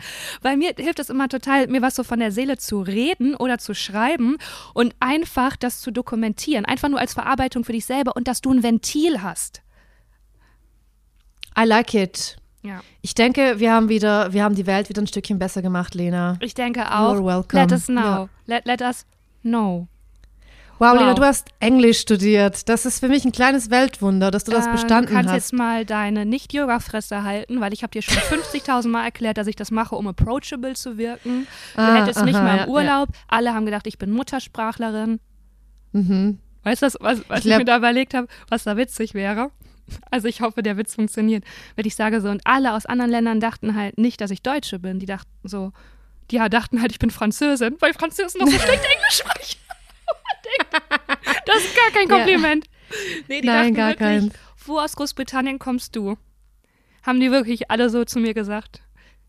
[0.42, 3.58] weil mir hilft es immer total, mir was so von der Seele zu reden oder
[3.58, 4.36] zu schreiben
[4.74, 8.52] und einfach das zu dokumentieren, einfach nur als Verarbeitung für dich selber und dass du
[8.52, 9.62] ein Ventil hast.
[11.58, 12.37] I like it.
[12.62, 12.80] Ja.
[13.02, 16.36] Ich denke, wir haben wieder, wir haben die Welt wieder ein Stückchen besser gemacht, Lena.
[16.40, 17.14] Ich denke auch.
[17.14, 17.62] You're welcome.
[17.62, 18.00] Let us know.
[18.00, 18.28] Ja.
[18.46, 19.06] Let, let us
[19.42, 19.86] know.
[20.80, 20.98] Wow, Wow.
[21.00, 22.68] Lena, du hast Englisch studiert.
[22.68, 25.36] Das ist für mich ein kleines Weltwunder, dass du das Äh, bestanden Du kannst hast.
[25.36, 29.56] jetzt mal deine Nicht-Yoga-Fresse halten, weil ich habe dir schon 50.000 Mal erklärt, dass ich
[29.56, 31.46] das mache, um approachable zu wirken.
[31.74, 33.08] Du Ah, hättest nicht aha, mal ja, im Urlaub.
[33.28, 35.18] Alle haben gedacht, ich bin Muttersprachlerin.
[35.92, 36.38] Mhm.
[36.64, 36.98] Weißt du, was,
[37.28, 39.50] was, Ich ich, mir da überlegt habe, was da witzig wäre?
[40.10, 41.44] Also ich hoffe, der Witz funktioniert.
[41.76, 44.78] Wenn ich sage so, und alle aus anderen Ländern dachten halt nicht, dass ich Deutsche
[44.78, 44.98] bin.
[44.98, 45.72] Die dachten so,
[46.30, 49.58] die ja, dachten halt, ich bin Französin, weil Französen noch so schlecht Englisch sprechen.
[51.46, 52.16] Das ist gar kein Ja.
[52.16, 52.66] Kompliment.
[53.28, 54.34] Nee, die Nein, dachten gar wirklich, keins.
[54.66, 56.16] wo aus Großbritannien kommst du?
[57.02, 58.82] Haben die wirklich alle so zu mir gesagt.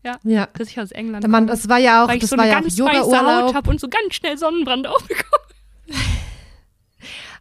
[0.04, 0.48] Ja, Ja.
[0.54, 1.46] dass ich aus England komme.
[1.46, 3.54] das war ja auch, weil ich das so war eine ja auch ganz Haut Yoga-Urlaub.
[3.54, 5.44] habe und so ganz schnell Sonnenbrand aufbekomme.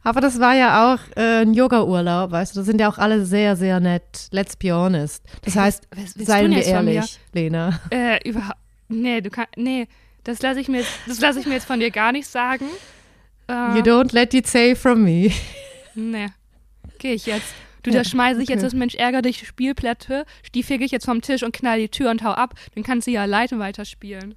[0.10, 2.62] Aber das war ja auch äh, ein Yoga-Urlaub, weißt du.
[2.62, 4.28] Da sind ja auch alle sehr, sehr nett.
[4.32, 5.24] Let's be honest.
[5.43, 7.80] Das heißt, was du seien wir jetzt ehrlich, Lena.
[7.91, 8.57] Äh, überhaupt.
[8.88, 9.55] Nee, du kannst.
[9.55, 9.88] Nee,
[10.24, 12.66] das lasse ich mir jetzt, das lasse ich mir jetzt von dir gar nicht sagen.
[13.47, 15.30] Äh, You don't let it say from me.
[15.93, 16.26] nee.
[16.97, 17.53] Gehe ich jetzt.
[17.84, 18.66] Du, da schmeiße ich jetzt okay.
[18.66, 22.10] das Mensch ärger dich Spielplatte, die fege ich jetzt vom Tisch und knall die Tür
[22.10, 22.55] und hau ab.
[22.74, 24.34] Dann kannst du ja alleine weiterspielen.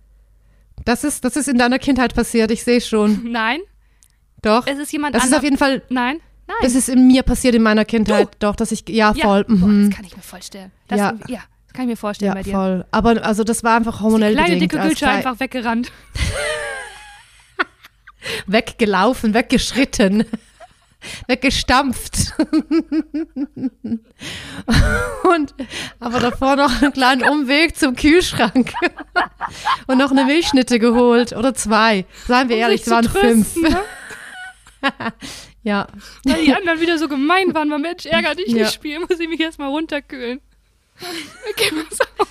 [0.85, 3.23] Das ist, das ist in deiner Kindheit passiert, ich sehe schon.
[3.33, 3.61] Nein,
[4.43, 4.67] Doch.
[4.67, 6.57] es ist jemand Das ist auf jeden Fall, Nein, nein.
[6.63, 8.29] das ist in mir passiert in meiner Kindheit.
[8.41, 9.45] Doch, dass ich, ja, ja, voll.
[9.45, 9.89] Boah, mhm.
[9.89, 10.71] das kann ich mir vorstellen.
[10.89, 11.15] Das, Ja.
[11.29, 11.41] ja.
[11.67, 12.53] das kann ich mir vorstellen Ja, bei dir.
[12.53, 12.85] voll.
[12.91, 14.73] Aber also das war einfach hormonell Kleine bedingt.
[14.73, 15.93] dicke Gülsche einfach weggerannt.
[18.47, 20.25] weggelaufen, weggeschritten,
[21.27, 22.35] weggestampft.
[25.25, 25.55] und
[26.01, 28.73] aber davor noch einen kleinen Umweg zum Kühlschrank
[29.87, 32.05] und noch eine Milchschnitte geholt oder zwei.
[32.27, 33.55] Seien wir Um ehrlich, es waren zu fünf.
[33.55, 33.81] trösten, ne?
[35.65, 35.87] Ja,
[36.25, 38.63] Weil die anderen wieder so gemein waren, weil Mensch, ärger dich Ja.
[38.65, 40.41] nicht spielen, muss ich mich erstmal runterkühlen.
[41.51, 42.29] Okay, pass auf.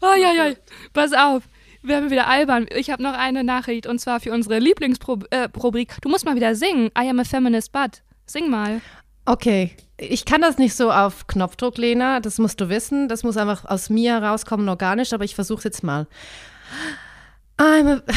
[0.00, 0.54] Oh, ja, ja.
[0.92, 1.44] Pass auf.
[1.82, 2.66] Wir haben wieder albern.
[2.74, 5.28] Ich habe noch eine Nachricht und zwar für unsere Lieblingsrubrik.
[5.30, 6.86] Äh, du musst mal wieder singen.
[6.98, 8.02] I am a feminist, but.
[8.26, 8.80] Sing mal.
[9.26, 9.76] okay.
[9.96, 12.18] Ich kann das nicht so auf Knopfdruck, Lena.
[12.18, 13.08] Das musst du wissen.
[13.08, 15.12] Das muss einfach aus mir rauskommen, organisch.
[15.12, 16.08] Aber ich versuche jetzt mal.
[17.58, 18.02] I'm a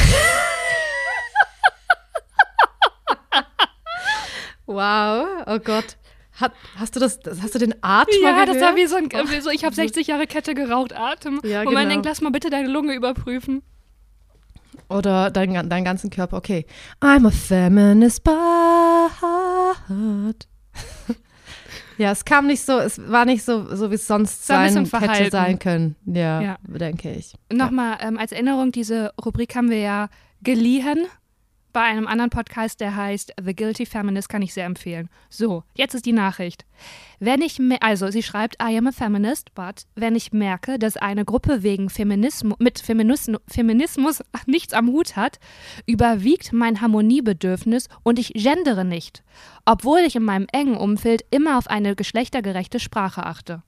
[4.66, 5.28] wow.
[5.46, 5.98] Oh Gott.
[6.40, 7.20] Hat, hast du das?
[7.42, 8.72] Hast du den Atem Ja, mal das gehört?
[8.72, 9.10] war wie so ein.
[9.10, 11.42] Wie so, ich habe 60 Jahre Kette geraucht, Atem.
[11.44, 11.90] Ja, Und man genau.
[11.90, 13.64] denkt, lass mal bitte deine Lunge überprüfen.
[14.90, 16.38] Oder dein, deinen ganzen Körper.
[16.38, 16.66] Okay.
[17.02, 18.36] I'm a feminist but.
[21.98, 25.32] ja, es kam nicht so, es war nicht so, so wie es sonst sein hätte
[25.32, 25.96] sein können.
[26.06, 26.58] Ja, Ja.
[26.68, 27.34] denke ich.
[27.52, 30.10] Nochmal ähm, als Erinnerung, diese Rubrik haben wir ja
[30.42, 31.08] geliehen
[31.78, 35.10] bei einem anderen Podcast, der heißt The Guilty Feminist, kann ich sehr empfehlen.
[35.30, 36.66] So, jetzt ist die Nachricht.
[37.20, 40.98] Wenn ich, me- also sie schreibt, I am a feminist, but wenn ich merke, dass
[40.98, 45.38] eine Gruppe wegen Feminismus, mit Feminismus, Feminismus nichts am Hut hat,
[45.86, 49.24] überwiegt mein Harmoniebedürfnis und ich gendere nicht,
[49.66, 53.62] obwohl ich in meinem engen Umfeld immer auf eine geschlechtergerechte Sprache achte.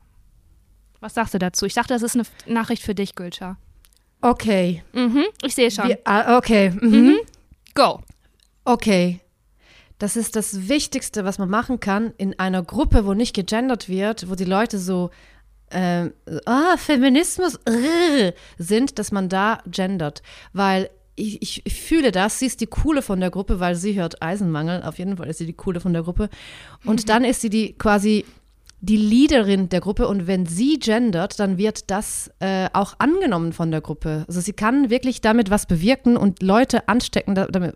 [1.00, 1.68] Was sagst du dazu?
[1.68, 3.58] Ich dachte, das ist eine Nachricht für dich, Gülscha.
[4.22, 4.84] Okay.
[4.94, 5.88] Mhm, ich sehe schon.
[5.88, 6.72] Wir, ah, okay.
[6.72, 7.16] Mhm.
[7.80, 8.02] Go.
[8.66, 9.22] Okay.
[10.00, 14.30] Das ist das Wichtigste, was man machen kann in einer Gruppe, wo nicht gegendert wird,
[14.30, 15.12] wo die Leute so
[15.72, 16.12] ähm,
[16.46, 20.24] ah, Feminismus äh, sind, dass man da gendert.
[20.52, 23.94] Weil ich, ich, ich fühle das, sie ist die Coole von der Gruppe, weil sie
[23.94, 24.84] hört Eisenmangel.
[24.84, 26.30] Auf jeden Fall ist sie die Coole von der Gruppe.
[26.84, 28.26] Und dann ist sie die quasi
[28.82, 33.72] die Leaderin der Gruppe und wenn sie gendert, dann wird das äh, auch angenommen von
[33.72, 34.24] der Gruppe.
[34.28, 37.76] Also sie kann wirklich damit was bewirken und Leute anstecken, damit,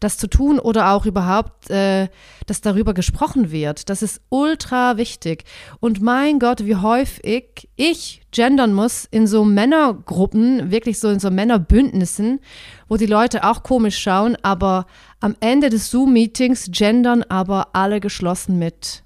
[0.00, 2.08] das zu tun oder auch überhaupt, äh,
[2.46, 3.90] dass darüber gesprochen wird.
[3.90, 5.44] Das ist ultra wichtig.
[5.80, 11.30] Und mein Gott, wie häufig ich gendern muss in so Männergruppen, wirklich so in so
[11.30, 12.40] Männerbündnissen,
[12.88, 14.86] wo die Leute auch komisch schauen, aber
[15.20, 19.02] am Ende des Zoom-Meetings gendern aber alle geschlossen mit.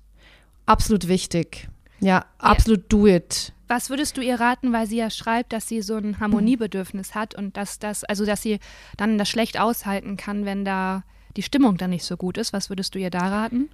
[0.73, 1.69] Absolut wichtig.
[2.01, 3.53] Ja, absolut do it.
[3.69, 7.35] Was würdest du ihr raten, weil sie ja schreibt, dass sie so ein Harmoniebedürfnis hat
[7.35, 8.59] und dass das, also dass sie
[8.97, 11.05] dann das schlecht aushalten kann, wenn da
[11.37, 12.55] die Stimmung dann nicht so gut ist.
[12.55, 13.69] Was würdest du ihr da raten?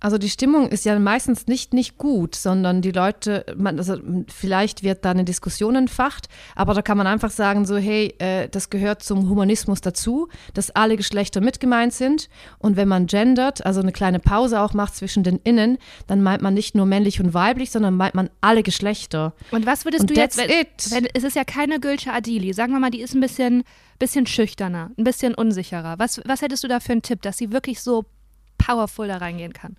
[0.00, 3.96] Also die Stimmung ist ja meistens nicht nicht gut, sondern die Leute, man, also
[4.28, 8.48] vielleicht wird da eine Diskussion entfacht, aber da kann man einfach sagen so, hey, äh,
[8.48, 12.28] das gehört zum Humanismus dazu, dass alle Geschlechter mitgemeint sind
[12.58, 16.42] und wenn man gendert, also eine kleine Pause auch macht zwischen den Innen, dann meint
[16.42, 19.32] man nicht nur männlich und weiblich, sondern meint man alle Geschlechter.
[19.50, 22.72] Und was würdest und du jetzt, wenn, wenn, es ist ja keine Gülsche Adili, sagen
[22.72, 23.64] wir mal, die ist ein bisschen,
[23.98, 25.98] bisschen schüchterner, ein bisschen unsicherer.
[25.98, 28.04] Was, was hättest du da für einen Tipp, dass sie wirklich so
[28.58, 29.76] powerful da reingehen kann?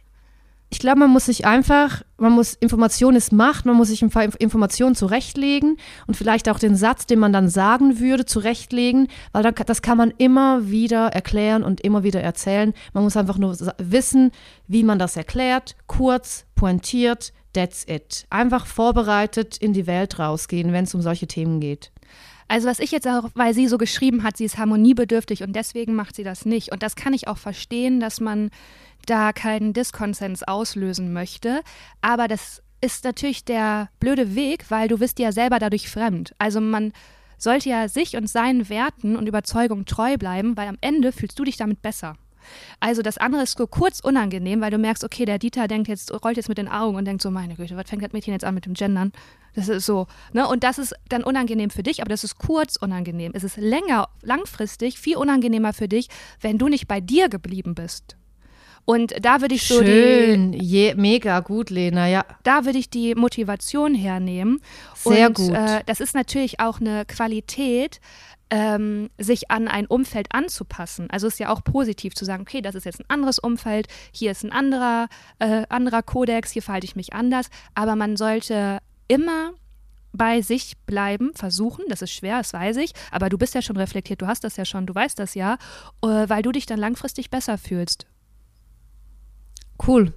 [0.72, 4.96] Ich glaube, man muss sich einfach, man muss, Information ist Macht, man muss sich Informationen
[4.96, 9.82] zurechtlegen und vielleicht auch den Satz, den man dann sagen würde, zurechtlegen, weil dann, das
[9.82, 12.74] kann man immer wieder erklären und immer wieder erzählen.
[12.94, 14.32] Man muss einfach nur wissen,
[14.68, 18.28] wie man das erklärt, kurz, pointiert, that's it.
[18.30, 21.92] Einfach vorbereitet in die Welt rausgehen, wenn es um solche Themen geht.
[22.48, 25.94] Also was ich jetzt auch, weil sie so geschrieben hat, sie ist harmoniebedürftig und deswegen
[25.96, 26.72] macht sie das nicht.
[26.72, 28.50] Und das kann ich auch verstehen, dass man
[29.10, 31.62] da keinen Diskonsens auslösen möchte.
[32.02, 36.34] Aber das ist natürlich der blöde Weg, weil du bist ja selber dadurch fremd.
[36.38, 36.94] Also man
[37.38, 41.44] sollte ja sich und seinen Werten und Überzeugungen treu bleiben, weil am Ende fühlst du
[41.44, 42.16] dich damit besser.
[42.80, 46.38] Also das andere ist kurz unangenehm, weil du merkst, okay, der Dieter denkt jetzt, rollt
[46.38, 48.56] jetzt mit den Augen und denkt so, meine Güte, was fängt das Mädchen jetzt an
[48.56, 49.12] mit dem Gendern?
[49.56, 50.48] Das ist so, ne?
[50.48, 53.32] Und das ist dann unangenehm für dich, aber das ist kurz unangenehm.
[53.36, 56.08] Es ist länger, langfristig viel unangenehmer für dich,
[56.40, 58.19] wenn du nicht bei dir geblieben bist.
[58.86, 62.26] Und da würde ich so Schön, die, Je, mega gut, Lena, ja.
[62.44, 64.62] Da würde ich die Motivation hernehmen.
[64.96, 65.54] Sehr und, gut.
[65.54, 68.00] Äh, das ist natürlich auch eine Qualität,
[68.50, 71.08] ähm, sich an ein Umfeld anzupassen.
[71.10, 74.32] Also ist ja auch positiv zu sagen, okay, das ist jetzt ein anderes Umfeld, hier
[74.32, 75.08] ist ein anderer,
[75.40, 77.50] äh, anderer Kodex, hier verhalte ich mich anders.
[77.76, 79.52] Aber man sollte immer
[80.12, 83.78] bei sich bleiben, versuchen, das ist schwer, das weiß ich, aber du bist ja schon
[83.78, 85.58] reflektiert, du hast das ja schon, du weißt das ja,
[86.02, 88.08] äh, weil du dich dann langfristig besser fühlst.
[89.80, 90.14] Cool.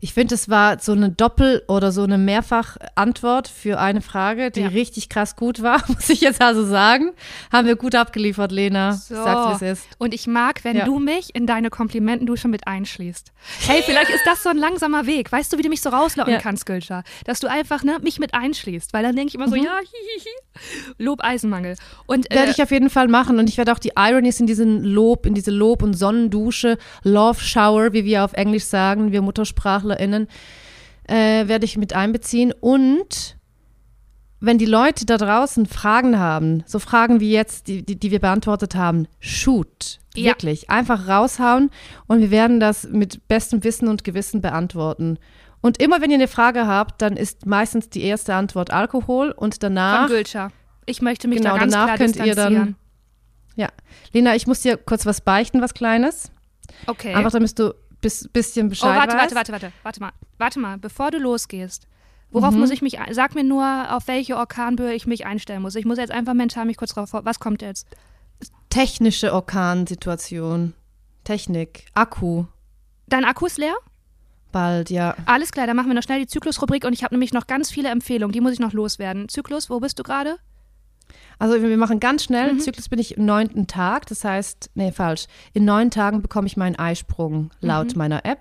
[0.00, 4.60] Ich finde, es war so eine Doppel- oder so eine Mehrfach-Antwort für eine Frage, die
[4.60, 4.68] ja.
[4.68, 7.12] richtig krass gut war, muss ich jetzt also sagen.
[7.52, 8.92] Haben wir gut abgeliefert, Lena.
[8.92, 9.14] So.
[9.14, 9.88] Sag's, wie es ist.
[9.98, 10.84] Und ich mag, wenn ja.
[10.84, 13.32] du mich in deine Komplimentendusche mit einschließt.
[13.66, 15.32] Hey, vielleicht ist das so ein langsamer Weg.
[15.32, 16.40] Weißt du, wie du mich so rauslocken ja.
[16.40, 17.02] kannst, Gülscha?
[17.24, 18.92] Dass du einfach ne, mich mit einschließt.
[18.92, 19.64] Weil dann denke ich immer so, mhm.
[19.64, 20.94] ja, hihihi.
[20.98, 21.76] Lob, Eisenmangel.
[22.06, 23.38] Und, äh, Werde ich auf jeden Fall machen.
[23.38, 27.40] Und ich werde auch die Ironies in diesen Lob, in diese Lob- und Sonnendusche, Love
[27.40, 30.28] Shower, wie wir auf Englisch sagen, wir Muttersprachler HörerInnen
[31.08, 32.52] äh, werde ich mit einbeziehen.
[32.52, 33.36] Und
[34.40, 38.20] wenn die Leute da draußen Fragen haben, so Fragen wie jetzt, die, die, die wir
[38.20, 39.98] beantwortet haben, shoot.
[40.14, 40.32] Ja.
[40.32, 40.70] Wirklich.
[40.70, 41.70] Einfach raushauen
[42.06, 45.18] und wir werden das mit bestem Wissen und Gewissen beantworten.
[45.60, 49.62] Und immer wenn ihr eine Frage habt, dann ist meistens die erste Antwort Alkohol und
[49.62, 50.06] danach.
[50.06, 50.52] Von Gülscher.
[50.86, 52.76] Ich möchte mich genau, da ganz danach klar könnt ihr dann.
[53.56, 53.68] Ja.
[54.12, 56.30] Lena, ich muss dir kurz was beichten, was Kleines.
[56.86, 57.14] Okay.
[57.14, 57.74] Einfach damit du
[58.06, 59.34] bis, bisschen Bescheid Oh, warte, weißt.
[59.34, 60.12] warte, warte, warte, warte mal.
[60.38, 61.88] Warte mal, bevor du losgehst.
[62.30, 62.60] Worauf mhm.
[62.60, 65.74] muss ich mich, sag mir nur, auf welche Orkanböe ich mich einstellen muss.
[65.74, 67.88] Ich muss jetzt einfach mental mich kurz drauf, was kommt jetzt?
[68.68, 70.74] Technische Orkansituation.
[71.24, 71.86] Technik.
[71.94, 72.44] Akku.
[73.08, 73.74] Dein Akku ist leer?
[74.52, 75.16] Bald, ja.
[75.26, 77.70] Alles klar, dann machen wir noch schnell die Zyklusrubrik und ich habe nämlich noch ganz
[77.70, 79.28] viele Empfehlungen, die muss ich noch loswerden.
[79.28, 80.36] Zyklus, wo bist du gerade?
[81.38, 82.60] Also wir machen ganz schnell, mhm.
[82.60, 85.26] Zyklus bin ich im neunten Tag, das heißt, nee, falsch.
[85.52, 87.98] In neun Tagen bekomme ich meinen Eisprung laut mhm.
[87.98, 88.40] meiner App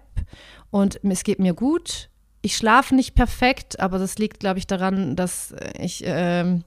[0.72, 2.10] und es geht mir gut.
[2.42, 6.64] Ich schlafe nicht perfekt, aber das liegt, glaube ich, daran, dass ich ähm,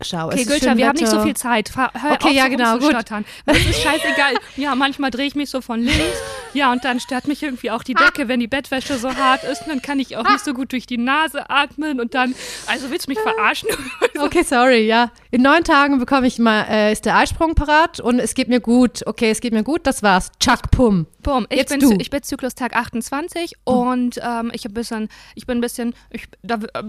[0.00, 1.74] Schau, okay, Gülscha, wir haben nicht so viel Zeit.
[1.74, 2.94] Hör okay, auf, ja, genau, gut.
[2.94, 4.34] Das ist scheißegal.
[4.56, 6.22] ja, manchmal drehe ich mich so von links.
[6.54, 9.62] Ja, und dann stört mich irgendwie auch die Decke, wenn die Bettwäsche so hart ist.
[9.62, 11.98] Und dann kann ich auch nicht so gut durch die Nase atmen.
[12.00, 12.36] Und dann,
[12.68, 13.68] also willst du mich verarschen?
[14.20, 15.10] okay, sorry, ja.
[15.32, 18.60] In neun Tagen bekomme ich mal, äh, ist der Eisprung parat und es geht mir
[18.60, 19.04] gut.
[19.04, 20.30] Okay, es geht mir gut, das war's.
[20.38, 21.06] Chuck, pum.
[21.24, 21.46] Pum.
[21.50, 21.96] Ich, Jetzt bin, du.
[21.98, 23.56] ich bin Zyklustag 28 mhm.
[23.64, 26.82] und ähm, ich, ein bisschen, ich bin ein bisschen, ich, da, äh,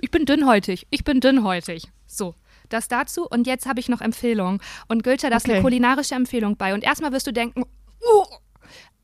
[0.00, 0.88] ich bin dünnhäutig.
[0.90, 1.84] Ich bin dünnhäutig.
[2.08, 2.34] So.
[2.68, 3.26] Das dazu.
[3.26, 4.60] Und jetzt habe ich noch Empfehlungen.
[4.88, 5.52] Und Goethe, das okay.
[5.52, 6.74] ist eine kulinarische Empfehlung bei.
[6.74, 8.24] Und erstmal wirst du denken, uh,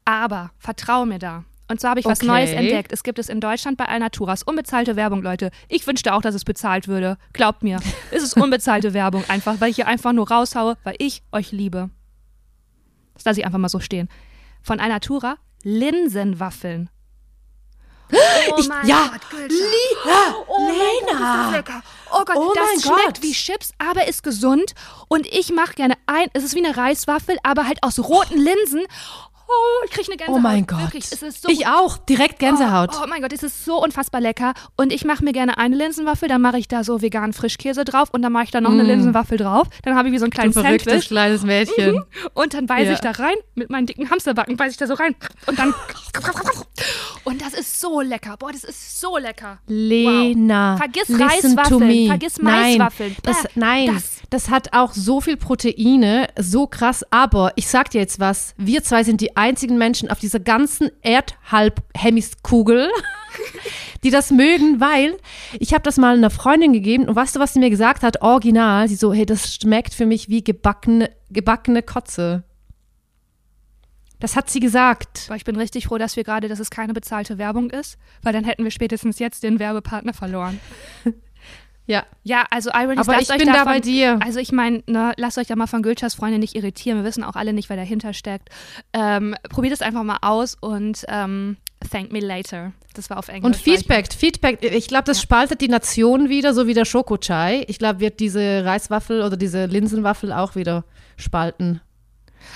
[0.04, 1.44] aber vertrau mir da.
[1.66, 2.26] Und zwar habe ich was Okay.
[2.26, 2.92] Neues entdeckt.
[2.92, 4.42] Es gibt es in Deutschland bei Alnaturas.
[4.42, 5.50] Unbezahlte Werbung, Leute.
[5.68, 7.16] Ich wünschte auch, dass es bezahlt würde.
[7.32, 7.80] Glaubt mir.
[8.10, 11.90] Es ist unbezahlte Werbung einfach, weil ich hier einfach nur raushaue, weil ich euch liebe.
[13.14, 14.08] Das lasse ich einfach mal so stehen.
[14.62, 16.90] Von Alnatura Linsenwaffeln.
[18.12, 19.40] Oh Ich- mein ja, Gott.
[19.48, 21.46] Lina, Oh mein Gott, das Lena.
[21.46, 21.82] ist lecker.
[22.12, 23.22] Oh Gott, Oh das mein schmeckt Gott.
[23.22, 24.74] wie Chips, aber ist gesund.
[25.08, 28.84] Und ich mache gerne ein, es ist wie eine Reiswaffel, aber halt aus roten Linsen.
[29.46, 30.38] Oh, ich kriege eine Gänsehaut.
[30.38, 30.80] Oh mein Gott.
[30.82, 32.90] Wirklich, so ich auch, direkt Gänsehaut.
[32.94, 34.54] Oh, oh mein Gott, es ist so unfassbar lecker.
[34.76, 38.08] Und ich mache mir gerne eine Linsenwaffel, dann mache ich da so veganen Frischkäse drauf
[38.12, 39.68] und dann mache ich da noch eine Linsenwaffel drauf.
[39.82, 40.30] Dann habe ich wie so ein Mm.
[40.30, 41.08] Du kleines verrücktes Sandwich.
[41.08, 42.02] kleines Mädchen.
[42.32, 42.92] Und dann beiße Ja.
[42.94, 45.14] ich da rein mit meinen dicken Hamsterbacken, beiße ich da so rein.
[45.46, 45.74] Und dann.
[47.24, 48.36] Und das ist so lecker.
[48.38, 49.58] Boah, das ist so lecker.
[49.66, 50.78] Lena, Wow.
[50.78, 53.16] Vergiss Reiswaffeln, vergiss Nein, Maiswaffeln.
[53.22, 54.20] Das, Bäh, nein, das.
[54.30, 54.50] das.
[54.50, 57.04] hat auch so viel Proteine, so krass.
[57.10, 60.90] Aber ich sag dir jetzt was: Wir zwei sind die einzigen Menschen auf dieser ganzen
[61.02, 62.90] Erdhalbhemiskugel,
[64.04, 65.16] die das mögen, weil
[65.58, 68.22] ich habe das mal einer Freundin gegeben und weißt du, was sie mir gesagt hat?
[68.22, 72.44] Original, sie so, hey, das schmeckt für mich wie gebackene, gebackene Kotze.
[74.20, 75.24] Das hat sie gesagt.
[75.26, 78.32] Aber ich bin richtig froh, dass wir gerade, dass es keine bezahlte Werbung ist, weil
[78.32, 80.60] dann hätten wir spätestens jetzt den Werbepartner verloren.
[81.86, 82.04] Ja.
[82.22, 84.18] Ja, also Ironies, Aber ich bin da davon, bei dir.
[84.24, 86.98] Also ich meine, ne, lasst euch da mal von Gülschas Freundin nicht irritieren.
[86.98, 88.48] Wir wissen auch alle nicht, wer dahinter steckt.
[88.94, 91.58] Ähm, probiert es einfach mal aus und ähm,
[91.90, 92.72] thank me later.
[92.94, 93.44] Das war auf Englisch.
[93.44, 96.84] Und weil ich- Feedback, Feedback, ich glaube, das spaltet die Nation wieder, so wie der
[96.86, 97.64] Schokochai.
[97.68, 100.84] Ich glaube, wird diese Reiswaffel oder diese Linsenwaffel auch wieder
[101.18, 101.80] spalten.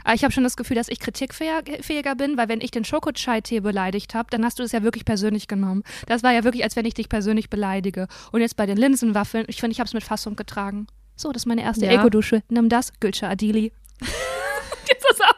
[0.04, 3.60] Aber ich habe schon das Gefühl, dass ich kritikfähiger bin, weil wenn ich den Schokochai-Tee
[3.60, 5.82] beleidigt habe, dann hast du es ja wirklich persönlich genommen.
[6.06, 8.06] Das war ja wirklich, als wenn ich dich persönlich beleidige.
[8.32, 10.86] Und jetzt bei den Linsenwaffeln, ich finde, ich habe es mit Fassung getragen.
[11.16, 11.92] So, das ist meine erste Ja.
[11.92, 12.42] Eco-Dusche.
[12.48, 13.72] Nimm das, Gülscha Adili.
[14.88, 15.34] jetzt ist auch.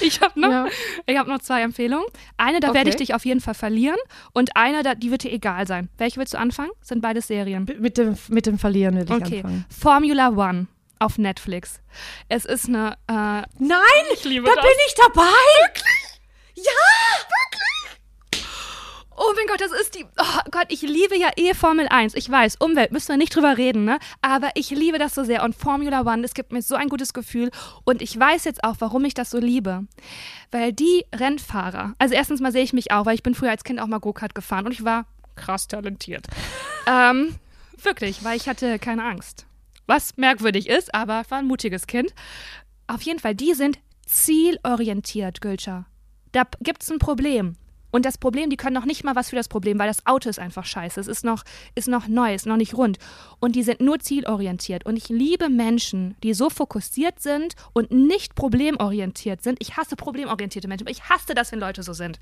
[0.00, 0.66] Ich habe noch, Ja.
[1.06, 2.06] ich hab noch zwei Empfehlungen.
[2.38, 2.78] Eine, da Okay.
[2.78, 3.98] werde ich dich auf jeden Fall verlieren.
[4.32, 5.90] Und eine, da, die wird dir egal sein.
[5.98, 6.70] Welche willst du anfangen?
[6.80, 7.66] Sind beides Serien.
[7.78, 9.36] Mit dem, mit dem Verlieren will ich Okay.
[9.38, 9.64] anfangen.
[9.68, 10.66] Formula One
[11.00, 11.80] auf Netflix.
[12.28, 12.92] Es ist eine.
[13.08, 14.64] Äh, Nein, ich liebe da das.
[14.64, 15.24] bin ich dabei.
[19.22, 20.06] Oh mein Gott, das ist die.
[20.18, 22.14] Oh Gott, ich liebe ja eh Formel 1.
[22.14, 23.98] Ich weiß, Umwelt, müssen wir nicht drüber reden, ne?
[24.22, 25.42] Aber ich liebe das so sehr.
[25.42, 27.50] Und Formula One, das gibt mir so ein gutes Gefühl.
[27.84, 29.84] Und ich weiß jetzt auch, warum ich das so liebe.
[30.50, 33.62] Weil die Rennfahrer, also erstens mal sehe ich mich auch, weil ich bin früher als
[33.62, 35.04] Kind auch mal Go-Kart gefahren und ich war
[35.36, 36.26] krass talentiert.
[36.86, 37.34] ähm,
[37.82, 39.44] wirklich, weil ich hatte keine Angst.
[39.90, 42.14] Was merkwürdig ist, aber war ein mutiges Kind.
[42.86, 45.84] Auf jeden Fall, die sind zielorientiert, Gülscha.
[46.30, 47.56] Da gibt es ein Problem.
[47.90, 50.28] Und das Problem, die können noch nicht mal was für das Problem, weil das Auto
[50.28, 51.00] ist einfach scheiße.
[51.00, 51.42] Es ist noch,
[51.74, 52.98] ist noch neu, ist noch nicht rund.
[53.40, 54.86] Und die sind nur zielorientiert.
[54.86, 59.58] Und ich liebe Menschen, die so fokussiert sind und nicht problemorientiert sind.
[59.60, 60.86] Ich hasse problemorientierte Menschen.
[60.86, 62.20] Ich hasse das, wenn Leute so sind.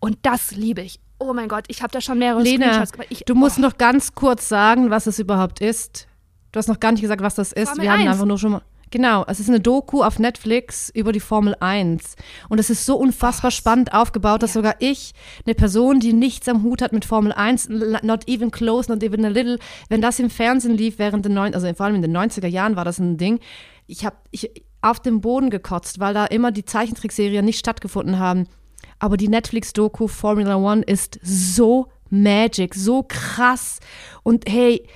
[0.00, 1.00] Und das liebe ich.
[1.18, 3.08] Oh mein Gott, ich habe da schon mehrere Lena, Screenshots gemacht.
[3.10, 3.60] Ich, du musst oh.
[3.60, 6.07] noch ganz kurz sagen, was es überhaupt ist.
[6.52, 7.68] Du hast noch gar nicht gesagt, was das ist.
[7.68, 8.10] Formel Wir haben 1.
[8.10, 8.62] einfach nur schon mal.
[8.90, 12.16] Genau, es ist eine Doku auf Netflix über die Formel 1.
[12.48, 15.12] Und es ist so unfassbar spannend aufgebaut, dass sogar ich,
[15.44, 17.68] eine Person, die nichts am Hut hat mit Formel 1,
[18.02, 19.58] not even close, not even a little,
[19.90, 22.76] wenn das im Fernsehen lief während den neun, also vor allem in den 90er Jahren
[22.76, 23.40] war das ein Ding,
[23.86, 28.46] ich habe ich auf dem Boden gekotzt, weil da immer die Zeichentrickserien nicht stattgefunden haben.
[28.98, 33.80] Aber die Netflix-Doku Formula One ist so magic, so krass.
[34.22, 34.86] Und hey,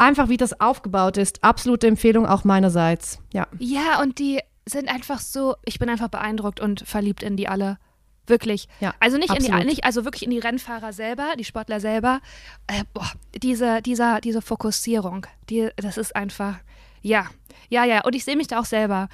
[0.00, 3.20] einfach wie das aufgebaut ist, absolute Empfehlung auch meinerseits.
[3.32, 3.46] Ja.
[3.58, 7.78] Ja, und die sind einfach so, ich bin einfach beeindruckt und verliebt in die alle.
[8.26, 8.68] Wirklich.
[8.80, 9.66] Ja, also nicht in die, absolut.
[9.66, 12.20] nicht, also wirklich in die Rennfahrer selber, die Sportler selber.
[12.68, 13.10] Äh, boah,
[13.42, 16.56] diese, dieser, diese Fokussierung, die, das ist einfach,
[17.02, 17.26] ja,
[17.68, 18.04] ja, ja.
[18.04, 19.08] Und ich sehe mich da auch selber.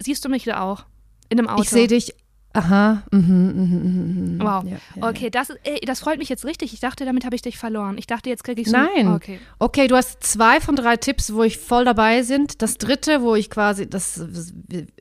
[0.00, 0.84] Siehst du mich da auch?
[1.30, 1.62] In einem Auto.
[1.62, 2.14] Ich sehe dich.
[2.54, 3.02] Aha.
[3.12, 4.40] Mhm, mhm, mhm, mhm.
[4.40, 4.64] Wow.
[4.64, 6.72] Ja, ja, okay, das, ey, das freut mich jetzt richtig.
[6.72, 7.98] Ich dachte, damit habe ich dich verloren.
[7.98, 8.76] Ich dachte, jetzt kriege ich so.
[8.76, 9.08] Nein.
[9.08, 9.38] Okay.
[9.58, 12.62] Okay, du hast zwei von drei Tipps, wo ich voll dabei sind.
[12.62, 14.22] Das dritte, wo ich quasi, das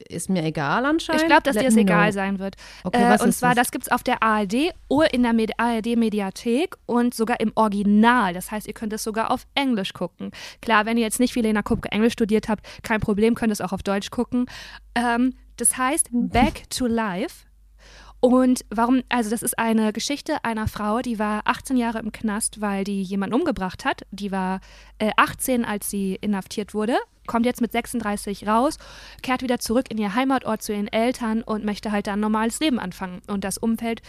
[0.10, 1.22] ist mir egal anscheinend.
[1.22, 2.14] Ich glaube, dass Let dir es egal know.
[2.14, 2.56] sein wird.
[2.84, 3.68] Okay, äh, was und zwar, das?
[3.68, 8.34] das gibt es auf der ARD oder in der Med ARD-Mediathek und sogar im Original.
[8.34, 10.32] Das heißt, ihr könnt es sogar auf Englisch gucken.
[10.62, 13.54] Klar, wenn ihr jetzt nicht wie Lena Kupke Englisch studiert habt, kein Problem, könnt ihr
[13.54, 14.48] es auch auf Deutsch gucken.
[14.95, 17.45] Ähm, das heißt Back to Life.
[18.20, 22.62] Und warum, also das ist eine Geschichte einer Frau, die war 18 Jahre im Knast,
[22.62, 24.01] weil die jemanden umgebracht hat.
[24.10, 24.60] Die war
[24.97, 26.97] äh, 18, als sie inhaftiert wurde,
[27.28, 28.78] kommt jetzt mit 36 raus,
[29.22, 32.60] kehrt wieder zurück in ihr Heimatort zu ihren Eltern und möchte halt da ein normales
[32.60, 33.22] Leben anfangen.
[33.28, 34.01] Und das Umfeld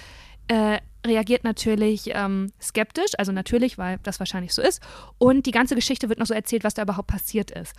[0.48, 4.82] äh, reagiert natürlich ähm, skeptisch, also natürlich, weil das wahrscheinlich so ist.
[5.18, 7.74] Und die ganze Geschichte wird noch so erzählt, was da überhaupt passiert ist.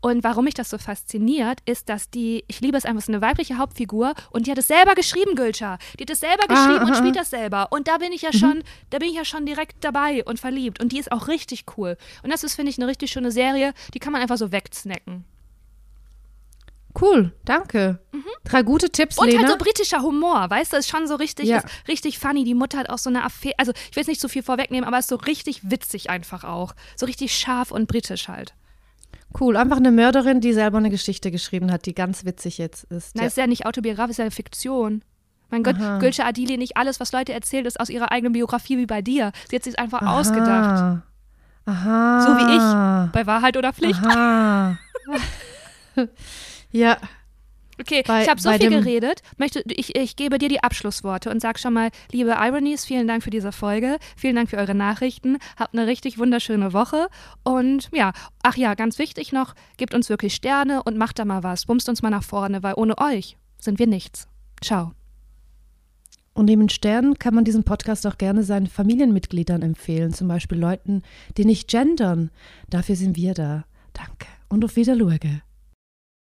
[0.00, 3.14] Und warum mich das so fasziniert, ist, dass die, ich liebe es einfach, es ist
[3.14, 5.78] eine weibliche Hauptfigur und die hat es selber geschrieben, Gülscha.
[5.98, 7.68] Die hat es selber geschrieben ah, und spielt das selber.
[7.70, 8.38] Und da bin ich ja mhm.
[8.38, 10.82] schon, da bin ich ja schon direkt dabei und verliebt.
[10.82, 11.96] Und die ist auch richtig cool.
[12.22, 15.24] Und das ist, finde ich, eine richtig schöne Serie, die kann man einfach so wegsnacken.
[17.00, 18.00] Cool, danke.
[18.12, 18.24] Mhm.
[18.44, 19.48] Drei gute Tipps, Und halt Lena.
[19.48, 21.62] halt so britischer Humor, weißt du, ist schon so richtig, ja.
[21.88, 22.44] richtig funny.
[22.44, 24.42] Die Mutter hat auch so eine Affäre, also ich will jetzt nicht zu so viel
[24.42, 26.74] vorwegnehmen, aber ist so richtig witzig einfach auch.
[26.96, 28.54] So richtig scharf und britisch halt.
[29.40, 33.14] Cool, einfach eine Mörderin, die selber eine Geschichte geschrieben hat, die ganz witzig jetzt ist.
[33.14, 33.28] Nein, ja.
[33.28, 35.02] ist ja nicht autobiografisch, ist ja Fiktion.
[35.50, 35.98] Mein Gott, Aha.
[35.98, 39.32] Gülce Adili, nicht alles, was Leute erzählen, ist aus ihrer eigenen Biografie wie bei dir.
[39.48, 40.18] Sie hat sich einfach Aha.
[40.18, 41.02] ausgedacht.
[41.64, 42.20] Aha.
[42.20, 43.12] So wie ich.
[43.12, 44.02] Bei Wahrheit oder Pflicht.
[44.04, 44.78] Aha.
[46.72, 46.98] Ja.
[47.80, 49.22] Okay, bei, ich habe so viel geredet.
[49.38, 53.22] Möchte, ich, ich gebe dir die Abschlussworte und sag schon mal, liebe Ironies, vielen Dank
[53.22, 53.98] für diese Folge.
[54.16, 55.38] Vielen Dank für eure Nachrichten.
[55.58, 57.08] Habt eine richtig wunderschöne Woche.
[57.44, 58.12] Und ja,
[58.42, 61.66] ach ja, ganz wichtig noch, gebt uns wirklich Sterne und macht da mal was.
[61.66, 64.28] Bumst uns mal nach vorne, weil ohne euch sind wir nichts.
[64.60, 64.92] Ciao.
[66.34, 71.02] Und neben Sternen kann man diesen Podcast auch gerne seinen Familienmitgliedern empfehlen, zum Beispiel Leuten,
[71.36, 72.30] die nicht gendern.
[72.70, 73.64] Dafür sind wir da.
[73.92, 75.42] Danke und auf Wiedersehen.